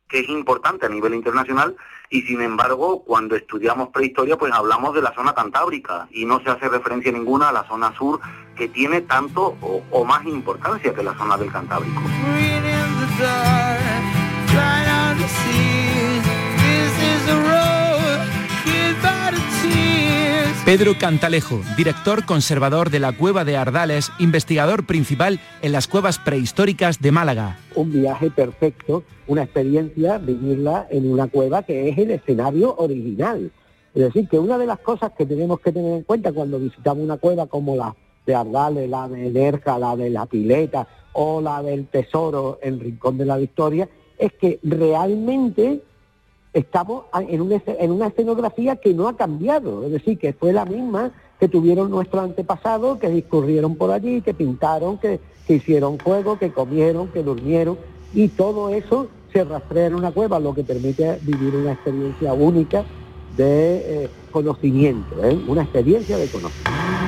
que 0.08 0.20
es 0.20 0.30
importante 0.30 0.88
a 0.88 0.90
nivel 0.90 1.14
internacional 1.14 1.76
y 2.14 2.22
sin 2.22 2.42
embargo 2.42 3.04
cuando 3.04 3.36
estudiamos 3.36 3.90
prehistoria 3.90 4.38
pues 4.38 4.54
hablamos 4.54 4.94
de 4.94 5.02
la 5.02 5.16
zona 5.16 5.34
cantábrica 5.34 6.08
y 6.12 6.26
no 6.26 6.40
se 6.42 6.52
hace 6.52 6.70
referencia 6.70 7.12
ninguna 7.12 7.50
a 7.50 7.52
la 7.52 7.68
zona 7.68 7.92
sur 7.98 8.20
que 8.56 8.68
tiene 8.68 9.02
tanto 9.02 9.58
o, 9.62 10.06
más 10.06 10.24
importancia 10.26 10.94
que 10.94 11.02
la 11.02 11.18
zona 11.18 11.38
del 11.38 11.52
Cantábrico. 11.52 12.02
Pedro 20.66 20.94
Cantalejo, 20.98 21.60
director 21.76 22.26
conservador 22.26 22.90
de 22.90 23.00
la 23.00 23.12
Cueva 23.12 23.44
de 23.44 23.58
Ardales, 23.58 24.14
investigador 24.18 24.86
principal 24.86 25.42
en 25.62 25.74
las 25.74 25.90
cuevas 25.90 26.20
prehistóricas 26.20 27.02
de 27.02 27.12
Málaga. 27.12 27.58
Un 27.76 27.92
viaje 27.92 28.32
perfecto, 28.32 29.04
una 29.28 29.44
experiencia, 29.44 30.20
vivirla 30.20 30.88
en 30.90 31.12
una 31.12 31.28
cueva 31.28 31.64
que 31.64 31.90
es 31.90 31.98
el 31.98 32.12
escenario 32.12 32.78
original. 32.78 33.52
Es 33.94 34.04
decir, 34.04 34.30
que 34.30 34.40
una 34.40 34.58
de 34.58 34.66
las 34.66 34.80
cosas 34.80 35.12
que 35.18 35.26
tenemos 35.26 35.60
que 35.60 35.74
tener 35.74 35.98
en 35.98 36.04
cuenta 36.04 36.32
cuando 36.32 36.58
visitamos 36.60 37.04
una 37.04 37.18
cueva 37.18 37.46
como 37.48 37.76
la 37.76 37.94
de 38.26 38.34
Ardales, 38.34 38.90
la 38.90 39.10
de 39.10 39.32
Nerja, 39.32 39.78
la 39.78 39.98
de 39.98 40.10
La 40.12 40.26
Pileta 40.28 40.88
o 41.12 41.42
la 41.42 41.62
del 41.62 41.88
Tesoro 41.88 42.60
en 42.62 42.80
Rincón 42.80 43.18
de 43.18 43.26
la 43.26 43.36
Victoria, 43.36 43.90
es 44.18 44.32
que 44.40 44.62
realmente 44.64 45.82
estamos 46.54 47.06
en 47.14 47.42
una, 47.42 47.62
en 47.66 47.92
una 47.92 48.08
escenografía 48.08 48.76
que 48.76 48.94
no 48.94 49.08
ha 49.08 49.18
cambiado, 49.18 49.86
es 49.86 49.92
decir, 49.92 50.18
que 50.18 50.34
fue 50.34 50.54
la 50.54 50.66
misma 50.66 51.12
que 51.40 51.50
tuvieron 51.50 51.90
nuestros 51.90 52.24
antepasados, 52.24 53.00
que 53.00 53.10
discurrieron 53.10 53.76
por 53.76 53.92
allí, 53.92 54.22
que 54.22 54.34
pintaron, 54.34 54.98
que, 54.98 55.20
hicieron 55.50 55.98
fuego, 55.98 56.40
que 56.40 56.52
comieron, 56.52 57.10
que 57.10 57.22
durmieron, 57.22 57.78
y 58.14 58.30
todo 58.30 58.70
eso 58.70 59.08
se 59.34 59.44
rastrea 59.44 59.88
en 59.88 59.96
una 59.96 60.12
cueva, 60.12 60.40
lo 60.40 60.54
que 60.54 60.64
permite 60.64 61.20
vivir 61.22 61.56
una 61.56 61.74
experiencia 61.74 62.34
única 62.34 62.86
de 63.36 64.04
eh, 64.06 64.10
conocimiento, 64.32 65.22
¿eh? 65.24 65.38
una 65.48 65.64
experiencia 65.64 66.18
de 66.18 66.28
conocimiento. 66.28 67.03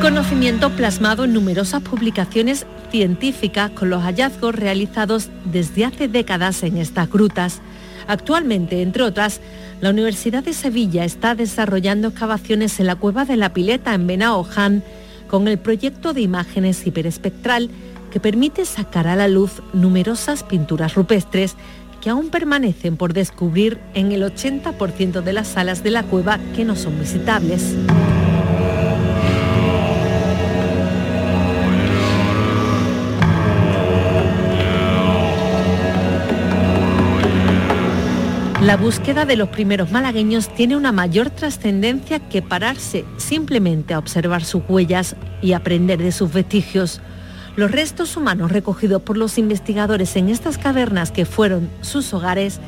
Conocimiento 0.00 0.70
plasmado 0.70 1.24
en 1.24 1.32
numerosas 1.32 1.82
publicaciones 1.82 2.66
científicas 2.92 3.72
con 3.72 3.90
los 3.90 4.04
hallazgos 4.04 4.54
realizados 4.54 5.28
desde 5.44 5.84
hace 5.84 6.06
décadas 6.06 6.62
en 6.62 6.76
estas 6.76 7.10
grutas. 7.10 7.60
Actualmente, 8.06 8.80
entre 8.80 9.02
otras, 9.02 9.40
la 9.80 9.90
Universidad 9.90 10.44
de 10.44 10.52
Sevilla 10.52 11.04
está 11.04 11.34
desarrollando 11.34 12.08
excavaciones 12.08 12.78
en 12.78 12.86
la 12.86 12.94
cueva 12.94 13.24
de 13.24 13.36
la 13.36 13.52
Pileta 13.52 13.92
en 13.92 14.06
Benaoján 14.06 14.84
con 15.26 15.48
el 15.48 15.58
proyecto 15.58 16.12
de 16.12 16.20
imágenes 16.20 16.86
hiperespectral 16.86 17.68
que 18.12 18.20
permite 18.20 18.66
sacar 18.66 19.08
a 19.08 19.16
la 19.16 19.26
luz 19.26 19.62
numerosas 19.72 20.44
pinturas 20.44 20.94
rupestres 20.94 21.56
que 22.00 22.10
aún 22.10 22.30
permanecen 22.30 22.96
por 22.96 23.14
descubrir 23.14 23.78
en 23.94 24.12
el 24.12 24.22
80% 24.22 25.22
de 25.22 25.32
las 25.32 25.48
salas 25.48 25.82
de 25.82 25.90
la 25.90 26.04
cueva 26.04 26.38
que 26.54 26.64
no 26.64 26.76
son 26.76 26.98
visitables. 27.00 27.74
La 38.60 38.76
búsqueda 38.76 39.24
de 39.24 39.36
los 39.36 39.50
primeros 39.50 39.92
malagueños 39.92 40.52
tiene 40.52 40.76
una 40.76 40.90
mayor 40.90 41.30
trascendencia 41.30 42.18
que 42.28 42.42
pararse 42.42 43.04
simplemente 43.16 43.94
a 43.94 44.00
observar 44.00 44.42
sus 44.42 44.64
huellas 44.68 45.14
y 45.40 45.52
aprender 45.52 46.00
de 46.00 46.10
sus 46.10 46.32
vestigios. 46.32 47.00
Los 47.54 47.70
restos 47.70 48.16
humanos 48.16 48.50
recogidos 48.50 49.00
por 49.02 49.16
los 49.16 49.38
investigadores 49.38 50.16
en 50.16 50.28
estas 50.28 50.58
cavernas 50.58 51.12
que 51.12 51.24
fueron 51.24 51.70
sus 51.82 52.12
hogares 52.12 52.58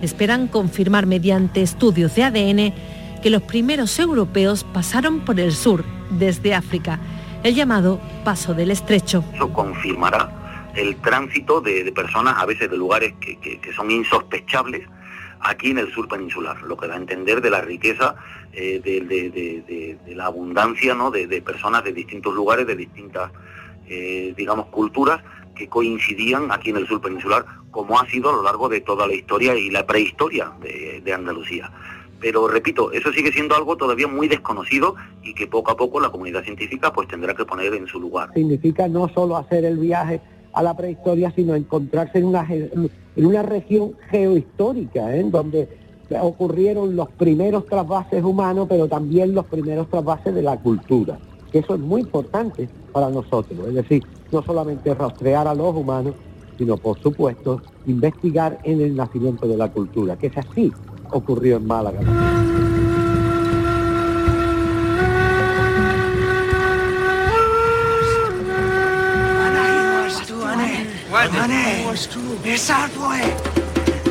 esperan 0.00 0.46
confirmar 0.46 1.06
mediante 1.06 1.60
estudios 1.60 2.14
de 2.14 2.22
ADN 2.22 2.74
que 3.20 3.30
los 3.30 3.42
primeros 3.42 3.98
europeos 3.98 4.62
pasaron 4.62 5.24
por 5.24 5.40
el 5.40 5.52
sur, 5.52 5.84
desde 6.10 6.54
África, 6.54 7.00
el 7.42 7.56
llamado 7.56 8.00
Paso 8.24 8.54
del 8.54 8.70
Estrecho. 8.70 9.24
Eso 9.34 9.52
confirmará 9.52 10.70
el 10.76 10.94
tránsito 10.98 11.60
de, 11.60 11.90
personas 11.90 12.36
a 12.38 12.46
veces 12.46 12.70
de 12.70 12.76
lugares 12.76 13.12
que 13.20 13.60
son 13.74 13.90
insospechables 13.90 14.88
aquí 15.42 15.70
en 15.70 15.78
el 15.78 15.92
sur 15.92 16.08
peninsular, 16.08 16.60
lo 16.62 16.76
que 16.76 16.86
da 16.86 16.94
a 16.94 16.98
entender 16.98 17.40
de 17.40 17.50
la 17.50 17.60
riqueza, 17.60 18.14
eh, 18.52 18.80
de, 18.82 20.14
la 20.14 20.26
abundancia 20.26 20.94
¿no? 20.94 21.10
de, 21.10 21.42
personas 21.42 21.84
de 21.84 21.92
distintos 21.92 22.34
lugares, 22.34 22.66
de 22.66 22.76
distintas, 22.76 23.30
eh, 23.88 24.34
digamos, 24.36 24.66
culturas 24.66 25.22
que 25.54 25.68
coincidían 25.68 26.50
aquí 26.50 26.70
en 26.70 26.76
el 26.76 26.86
sur 26.86 27.00
peninsular, 27.00 27.44
como 27.70 27.98
ha 27.98 28.06
sido 28.06 28.30
a 28.30 28.32
lo 28.32 28.42
largo 28.42 28.68
de 28.68 28.80
toda 28.80 29.06
la 29.06 29.14
historia 29.14 29.54
y 29.54 29.70
la 29.70 29.86
prehistoria 29.86 30.52
de, 30.60 31.12
Andalucía. 31.12 31.70
Pero 32.20 32.46
repito, 32.46 32.92
eso 32.92 33.12
sigue 33.12 33.32
siendo 33.32 33.56
algo 33.56 33.76
todavía 33.76 34.06
muy 34.06 34.28
desconocido 34.28 34.94
y 35.22 35.34
que 35.34 35.46
poco 35.46 35.72
a 35.72 35.76
poco 35.76 36.00
la 36.00 36.10
comunidad 36.10 36.44
científica 36.44 36.92
pues 36.92 37.08
tendrá 37.08 37.34
que 37.34 37.44
poner 37.44 37.74
en 37.74 37.86
su 37.86 38.00
lugar. 38.00 38.30
Significa 38.32 38.86
no 38.86 39.08
solo 39.08 39.36
hacer 39.36 39.64
el 39.64 39.76
viaje 39.76 40.20
a 40.52 40.62
la 40.62 40.76
prehistoria, 40.76 41.32
sino 41.34 41.54
encontrarse 41.54 42.18
en 42.18 42.26
una, 42.26 42.46
en 43.16 43.26
una 43.26 43.42
región 43.42 43.92
geohistórica, 44.10 45.14
en 45.14 45.26
¿eh? 45.26 45.30
donde 45.30 45.68
ocurrieron 46.20 46.94
los 46.94 47.08
primeros 47.10 47.66
trasvases 47.66 48.22
humanos, 48.22 48.66
pero 48.68 48.88
también 48.88 49.34
los 49.34 49.46
primeros 49.46 49.88
trasvases 49.88 50.34
de 50.34 50.42
la 50.42 50.56
cultura. 50.58 51.18
Que 51.50 51.60
eso 51.60 51.74
es 51.74 51.80
muy 51.80 52.02
importante 52.02 52.68
para 52.92 53.08
nosotros, 53.08 53.68
es 53.68 53.74
decir, 53.74 54.02
no 54.30 54.42
solamente 54.42 54.94
rastrear 54.94 55.46
a 55.46 55.54
los 55.54 55.74
humanos, 55.74 56.14
sino 56.58 56.76
por 56.76 56.98
supuesto 57.00 57.62
investigar 57.86 58.58
en 58.64 58.80
el 58.80 58.94
nacimiento 58.94 59.46
de 59.46 59.56
la 59.56 59.70
cultura, 59.70 60.16
que 60.16 60.28
es 60.28 60.36
así 60.36 60.72
ocurrió 61.10 61.56
en 61.56 61.66
Málaga. 61.66 62.51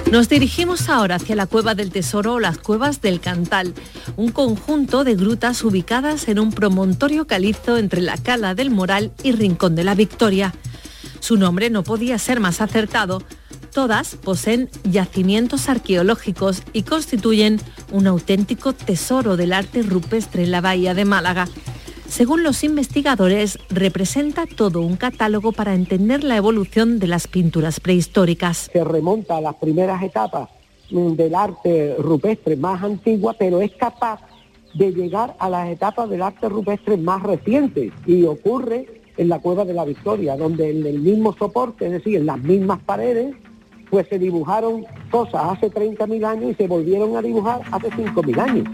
Nos 0.10 0.30
dirigimos 0.30 0.88
ahora 0.88 1.15
hacia 1.15 1.36
la 1.36 1.48
Cueva 1.48 1.76
del 1.76 1.91
Tesoro 1.91 2.36
o 2.36 2.39
las 2.39 2.58
Cuevas 2.58 3.02
del 3.02 3.20
Cantal, 3.20 3.74
un 4.15 4.32
conjunto 4.32 5.04
de 5.04 5.15
grutas 5.15 5.63
ubicadas 5.65 6.30
en 6.30 6.39
un 6.39 6.54
promontorio 6.54 7.28
calizo 7.28 7.78
entre 7.78 8.00
la 8.02 8.15
Cala 8.17 8.56
del 8.56 8.70
Moral 8.70 9.12
y 9.22 9.34
Rincón 9.34 9.76
de 9.76 9.84
la 9.84 9.96
Victoria. 9.96 10.54
Su 11.20 11.36
nombre 11.36 11.70
no 11.70 11.84
podía 11.84 12.17
ser 12.20 12.39
más 12.39 12.62
acertado. 12.62 13.22
Todas 13.74 14.15
poseen 14.15 14.70
yacimientos 14.84 15.67
arqueológicos 15.67 16.63
y 16.72 16.84
constituyen 16.84 17.60
un 17.91 18.08
auténtico 18.08 18.72
tesoro 18.72 19.36
del 19.36 19.52
arte 19.52 19.84
rupestre 19.84 20.44
en 20.44 20.52
la 20.52 20.62
bahía 20.62 20.94
de 20.94 21.04
Málaga 21.04 21.48
según 22.12 22.43
los 22.43 22.65
investigadores, 22.65 23.58
representa 23.69 24.45
todo 24.45 24.82
un 24.82 24.97
catálogo 24.97 25.54
para 25.54 25.74
entender 25.74 26.26
la 26.26 26.36
evolución 26.36 27.00
de 27.00 27.08
las 27.08 27.28
pinturas 27.28 27.80
prehistóricas. 27.80 28.69
Se 28.74 28.84
remonta 28.84 29.38
a 29.38 29.41
las 29.41 29.56
primeras 29.56 30.04
etapas 30.04 30.50
mm, 30.91 31.13
del 31.13 31.34
arte 31.34 31.95
rupestre 31.97 32.58
más 32.58 32.84
antigua, 32.84 33.34
pero 33.39 33.62
es 33.62 33.71
capaz 33.76 34.19
de 34.74 34.91
llegar 34.91 35.38
a 35.39 35.50
las 35.50 35.69
etapas 35.69 36.10
del 36.10 36.21
arte 36.21 36.50
rupestre 36.50 36.97
más 36.97 37.24
reciente 37.24 37.93
y 38.06 38.26
ocurre 38.26 39.02
en 39.15 39.30
la 39.30 39.39
Cueva 39.39 39.63
de 39.63 39.74
la 39.74 39.86
Victoria, 39.86 40.36
donde 40.36 40.69
en 40.69 40.86
el 40.86 41.00
mismo 41.00 41.34
soporte, 41.34 41.86
es 41.86 41.93
decir, 41.93 42.17
en 42.17 42.26
las 42.26 42.39
mismas 42.39 42.82
paredes, 42.82 43.34
pues 43.89 44.08
se 44.10 44.19
dibujaron 44.19 44.86
cosas 45.12 45.43
hace 45.45 45.71
30.000 45.71 46.26
años 46.26 46.52
y 46.52 46.56
se 46.56 46.67
volvieron 46.67 47.15
a 47.15 47.21
dibujar 47.21 47.62
hace 47.71 47.89
5.000 47.89 48.39
años. 48.39 48.67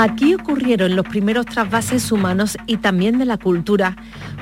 Aquí 0.00 0.32
ocurrieron 0.32 0.94
los 0.94 1.08
primeros 1.08 1.46
trasvases 1.46 2.12
humanos 2.12 2.56
y 2.68 2.76
también 2.76 3.18
de 3.18 3.24
la 3.24 3.36
cultura, 3.36 3.96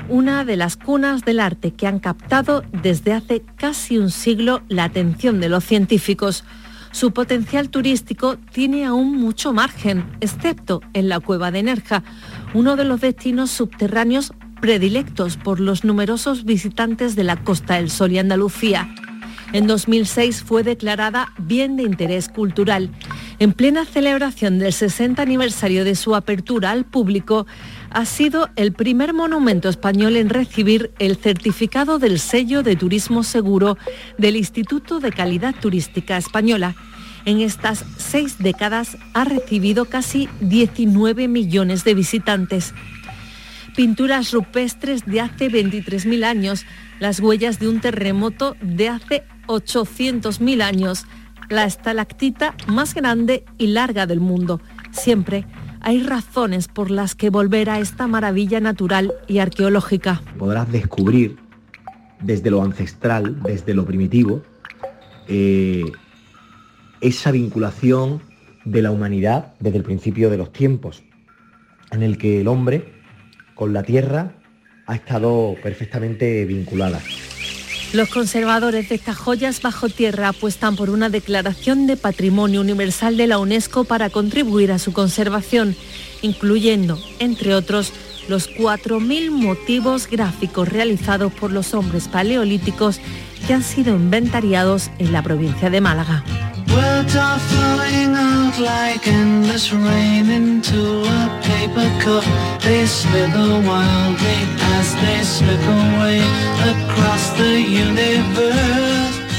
una 0.07 0.45
de 0.45 0.55
las 0.55 0.77
cunas 0.77 1.25
del 1.25 1.39
arte 1.39 1.71
que 1.71 1.87
han 1.87 1.97
captado 1.97 2.63
desde 2.83 3.13
hace 3.13 3.41
casi 3.55 3.97
un 3.97 4.11
siglo 4.11 4.61
la 4.67 4.83
atención 4.83 5.39
de 5.39 5.49
los 5.49 5.63
científicos. 5.63 6.43
Su 6.91 7.11
potencial 7.11 7.71
turístico 7.71 8.37
tiene 8.51 8.85
aún 8.85 9.17
mucho 9.17 9.51
margen, 9.51 10.05
excepto 10.21 10.81
en 10.93 11.09
la 11.09 11.19
cueva 11.19 11.49
de 11.49 11.63
Nerja, 11.63 12.03
uno 12.53 12.75
de 12.75 12.83
los 12.83 13.01
destinos 13.01 13.49
subterráneos 13.49 14.33
predilectos 14.61 15.37
por 15.37 15.59
los 15.59 15.83
numerosos 15.83 16.45
visitantes 16.45 17.15
de 17.15 17.23
la 17.23 17.35
Costa 17.35 17.77
del 17.77 17.89
Sol 17.89 18.11
y 18.11 18.19
Andalucía. 18.19 18.93
En 19.53 19.65
2006 19.65 20.43
fue 20.43 20.63
declarada 20.63 21.33
Bien 21.37 21.77
de 21.77 21.83
Interés 21.83 22.27
Cultural. 22.27 22.89
En 23.39 23.53
plena 23.53 23.85
celebración 23.85 24.59
del 24.59 24.73
60 24.73 25.21
aniversario 25.21 25.85
de 25.85 25.95
su 25.95 26.15
apertura 26.15 26.71
al 26.71 26.85
público, 26.85 27.47
ha 27.89 28.05
sido 28.05 28.49
el 28.57 28.73
primer 28.73 29.13
monumento 29.13 29.69
español 29.69 30.17
en 30.17 30.29
recibir 30.29 30.91
el 30.99 31.15
certificado 31.15 31.97
del 31.97 32.19
sello 32.19 32.61
de 32.61 32.75
turismo 32.75 33.23
seguro 33.23 33.77
del 34.17 34.35
Instituto 34.35 34.99
de 34.99 35.11
Calidad 35.11 35.55
Turística 35.59 36.17
Española. 36.17 36.75
En 37.25 37.39
estas 37.39 37.85
seis 37.97 38.37
décadas 38.39 38.97
ha 39.13 39.23
recibido 39.23 39.85
casi 39.85 40.29
19 40.41 41.27
millones 41.27 41.83
de 41.83 41.93
visitantes. 41.93 42.73
Pinturas 43.77 44.31
rupestres 44.31 45.05
de 45.05 45.21
hace 45.21 45.51
23.000 45.51 46.23
años, 46.23 46.65
las 46.99 47.19
huellas 47.19 47.59
de 47.59 47.69
un 47.69 47.79
terremoto 47.79 48.55
de 48.59 48.89
hace 48.89 49.23
800.000 49.45 50.63
años, 50.63 51.05
la 51.47 51.65
estalactita 51.65 52.55
más 52.65 52.95
grande 52.95 53.43
y 53.59 53.67
larga 53.67 54.07
del 54.07 54.19
mundo. 54.19 54.61
Siempre 54.89 55.45
hay 55.79 56.01
razones 56.01 56.67
por 56.67 56.89
las 56.89 57.13
que 57.13 57.29
volver 57.29 57.69
a 57.69 57.77
esta 57.77 58.07
maravilla 58.07 58.59
natural 58.59 59.13
y 59.27 59.37
arqueológica. 59.37 60.23
Podrás 60.39 60.71
descubrir 60.71 61.37
desde 62.19 62.49
lo 62.49 62.63
ancestral, 62.63 63.43
desde 63.43 63.75
lo 63.75 63.85
primitivo, 63.85 64.41
eh, 65.27 65.83
esa 66.99 67.29
vinculación 67.29 68.23
de 68.65 68.81
la 68.81 68.89
humanidad 68.89 69.53
desde 69.59 69.77
el 69.77 69.83
principio 69.83 70.31
de 70.31 70.37
los 70.37 70.51
tiempos, 70.51 71.03
en 71.91 72.01
el 72.01 72.17
que 72.17 72.41
el 72.41 72.47
hombre 72.47 72.96
con 73.57 73.73
la 73.73 73.83
tierra 73.83 74.31
ha 74.85 74.95
estado 74.95 75.55
perfectamente 75.61 76.45
vinculada. 76.45 77.01
Los 77.93 78.09
conservadores 78.09 78.89
de 78.89 78.95
estas 78.95 79.17
joyas 79.17 79.61
bajo 79.61 79.89
tierra 79.89 80.29
apuestan 80.29 80.75
por 80.75 80.89
una 80.89 81.09
declaración 81.09 81.87
de 81.87 81.95
patrimonio 81.95 82.61
universal 82.61 83.15
de 83.15 83.27
la 83.27 83.39
UNESCO 83.39 83.85
para 83.85 84.09
contribuir 84.09 84.71
a 84.71 84.79
su 84.79 84.91
conservación, 84.91 85.75
incluyendo, 86.21 86.99
entre 87.19 87.53
otros, 87.55 87.93
los 88.27 88.49
4.000 88.49 89.31
motivos 89.31 90.07
gráficos 90.07 90.67
realizados 90.67 91.31
por 91.31 91.51
los 91.51 91.73
hombres 91.73 92.09
paleolíticos 92.09 92.99
que 93.47 93.53
han 93.53 93.63
sido 93.63 93.95
inventariados 93.95 94.91
en 94.99 95.13
la 95.13 95.23
provincia 95.23 95.69
de 95.69 95.79
Málaga. 95.79 96.25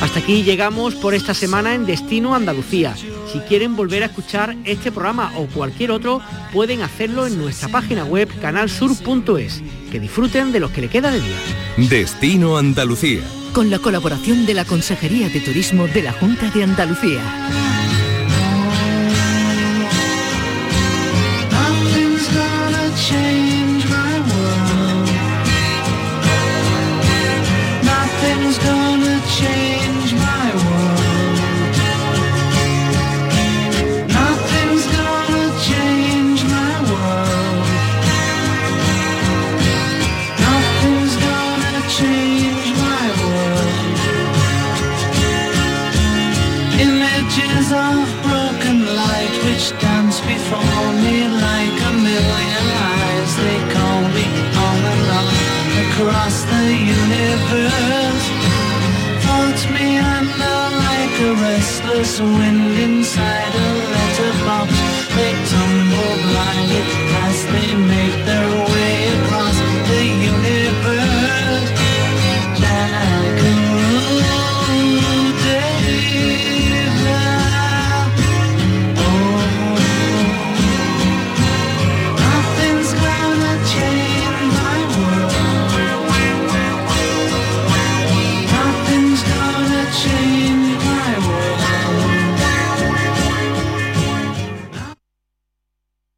Hasta 0.00 0.20
aquí 0.20 0.44
llegamos 0.44 0.94
por 0.94 1.14
esta 1.14 1.34
semana 1.34 1.74
en 1.74 1.84
Destino 1.84 2.34
Andalucía. 2.34 2.94
Si 3.32 3.40
quieren 3.40 3.74
volver 3.76 4.04
a 4.04 4.06
escuchar 4.06 4.56
este 4.64 4.92
programa 4.92 5.32
o 5.36 5.46
cualquier 5.46 5.90
otro, 5.90 6.22
pueden 6.52 6.82
hacerlo 6.82 7.26
en 7.26 7.36
nuestra 7.36 7.68
página 7.68 8.04
web 8.04 8.28
canalsur.es. 8.40 9.62
Que 9.90 10.00
disfruten 10.00 10.52
de 10.52 10.60
lo 10.60 10.72
que 10.72 10.82
le 10.82 10.88
queda 10.88 11.10
de 11.10 11.20
día. 11.20 11.88
Destino 11.88 12.58
Andalucía. 12.58 13.22
Con 13.52 13.70
la 13.70 13.80
colaboración 13.80 14.46
de 14.46 14.54
la 14.54 14.64
Consejería 14.64 15.28
de 15.28 15.40
Turismo 15.40 15.88
de 15.88 16.02
la 16.02 16.12
Junta 16.12 16.48
de 16.50 16.62
Andalucía. 16.62 17.20
Images 46.78 47.72
of 47.72 48.06
broken 48.22 48.86
light 48.94 49.34
which 49.46 49.66
dance 49.80 50.20
before 50.20 50.92
me 51.02 51.26
like 51.26 51.78
a 51.90 51.92
million 52.06 52.66
eyes. 52.94 53.30
They 53.42 53.58
call 53.74 54.02
me 54.14 54.26
on 54.66 54.78
and 54.92 55.10
on 55.18 55.26
across 55.84 56.36
the 56.52 56.66
universe. 57.02 58.26
Float 59.24 59.60
me 59.74 59.98
under 59.98 60.58
like 60.86 61.16
a 61.28 61.32
restless 61.42 62.20
wind 62.20 62.78
inside 62.86 63.54
a 63.66 63.68
letterbox. 63.94 64.70
They 65.16 65.32
tumble 65.50 66.14
blindly 66.30 66.82
as 67.26 67.38
they 67.52 67.70
make 67.74 68.18
their 68.24 68.48
way. 68.66 68.77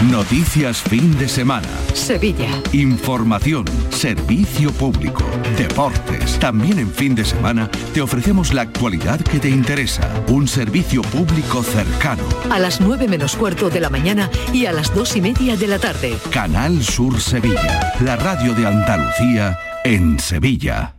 Noticias 0.00 0.82
fin 0.82 1.16
de 1.18 1.28
semana. 1.28 1.68
Sevilla. 1.94 2.48
Información, 2.72 3.64
servicio 3.90 4.72
público, 4.72 5.24
deportes. 5.56 6.38
También 6.38 6.78
en 6.78 6.90
fin 6.90 7.14
de 7.14 7.24
semana 7.24 7.70
te 7.94 8.00
ofrecemos 8.00 8.52
la 8.52 8.62
actualidad 8.62 9.20
que 9.20 9.38
te 9.38 9.48
interesa. 9.48 10.02
Un 10.28 10.48
servicio 10.48 11.02
público 11.02 11.62
cercano. 11.62 12.24
A 12.50 12.58
las 12.58 12.80
9 12.80 13.06
menos 13.08 13.36
cuarto 13.36 13.70
de 13.70 13.80
la 13.80 13.90
mañana 13.90 14.30
y 14.52 14.66
a 14.66 14.72
las 14.72 14.94
2 14.94 15.16
y 15.16 15.20
media 15.20 15.56
de 15.56 15.66
la 15.66 15.78
tarde. 15.78 16.16
Canal 16.30 16.82
Sur 16.82 17.20
Sevilla. 17.20 17.92
La 18.00 18.16
radio 18.16 18.54
de 18.54 18.66
Andalucía 18.66 19.58
en 19.84 20.18
Sevilla. 20.18 20.96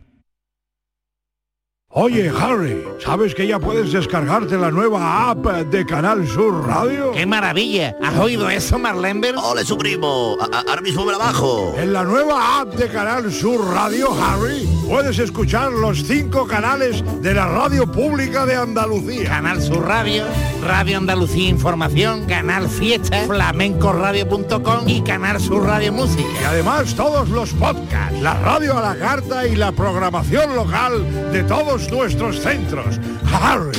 Oye, 1.96 2.28
Harry, 2.28 2.82
¿sabes 2.98 3.36
que 3.36 3.46
ya 3.46 3.60
puedes 3.60 3.92
descargarte 3.92 4.56
la 4.58 4.72
nueva 4.72 5.30
app 5.30 5.46
de 5.46 5.86
Canal 5.86 6.26
Sur 6.26 6.66
Radio? 6.66 7.12
¡Qué 7.12 7.24
maravilla! 7.24 7.94
¿Has 8.02 8.18
oído 8.18 8.50
eso, 8.50 8.80
Marlenber? 8.80 9.36
¡Ole, 9.36 9.64
su 9.64 9.78
primo! 9.78 10.36
A- 10.40 10.64
ahora 10.68 10.80
mismo 10.82 11.04
me 11.04 11.12
la 11.12 11.18
bajo. 11.18 11.72
En 11.78 11.92
la 11.92 12.02
nueva 12.02 12.62
app 12.62 12.74
de 12.74 12.88
Canal 12.88 13.30
Sur 13.32 13.64
Radio, 13.72 14.08
Harry, 14.12 14.68
puedes 14.88 15.20
escuchar 15.20 15.70
los 15.70 16.02
cinco 16.02 16.48
canales 16.48 17.04
de 17.22 17.32
la 17.32 17.46
radio 17.46 17.86
pública 17.90 18.44
de 18.44 18.56
Andalucía. 18.56 19.28
Canal 19.28 19.62
Sur 19.62 19.86
Radio, 19.86 20.24
Radio 20.66 20.98
Andalucía 20.98 21.48
Información, 21.48 22.24
Canal 22.26 22.68
Fiesta, 22.68 23.22
flamencoradio.com 23.24 24.88
y 24.88 25.00
Canal 25.02 25.40
Sur 25.40 25.62
Radio 25.66 25.92
Música. 25.92 26.24
Y 26.42 26.44
además 26.44 26.92
todos 26.96 27.28
los 27.28 27.50
podcasts, 27.52 28.20
la 28.20 28.34
radio 28.40 28.76
a 28.76 28.82
la 28.82 28.96
carta 28.96 29.46
y 29.46 29.54
la 29.54 29.70
programación 29.70 30.56
local 30.56 31.30
de 31.32 31.44
todos 31.88 32.14
nuestros 32.14 32.40
centros. 32.40 32.98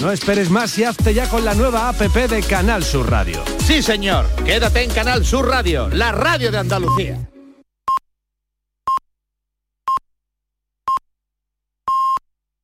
No 0.02 0.12
esperes 0.12 0.50
más 0.50 0.78
y 0.78 0.84
hazte 0.84 1.14
ya 1.14 1.28
con 1.30 1.46
la 1.46 1.54
nueva 1.54 1.90
APP 1.90 2.30
de 2.30 2.42
Canal 2.44 2.84
Sur 2.84 3.10
Radio. 3.10 3.44
Sí, 3.66 3.82
señor. 3.82 4.26
Quédate 4.46 4.84
en 4.84 4.92
Canal 4.92 5.26
Sur 5.26 5.48
Radio, 5.48 5.90
la 5.90 6.12
radio 6.12 6.52
de 6.52 6.58
Andalucía. 6.58 7.35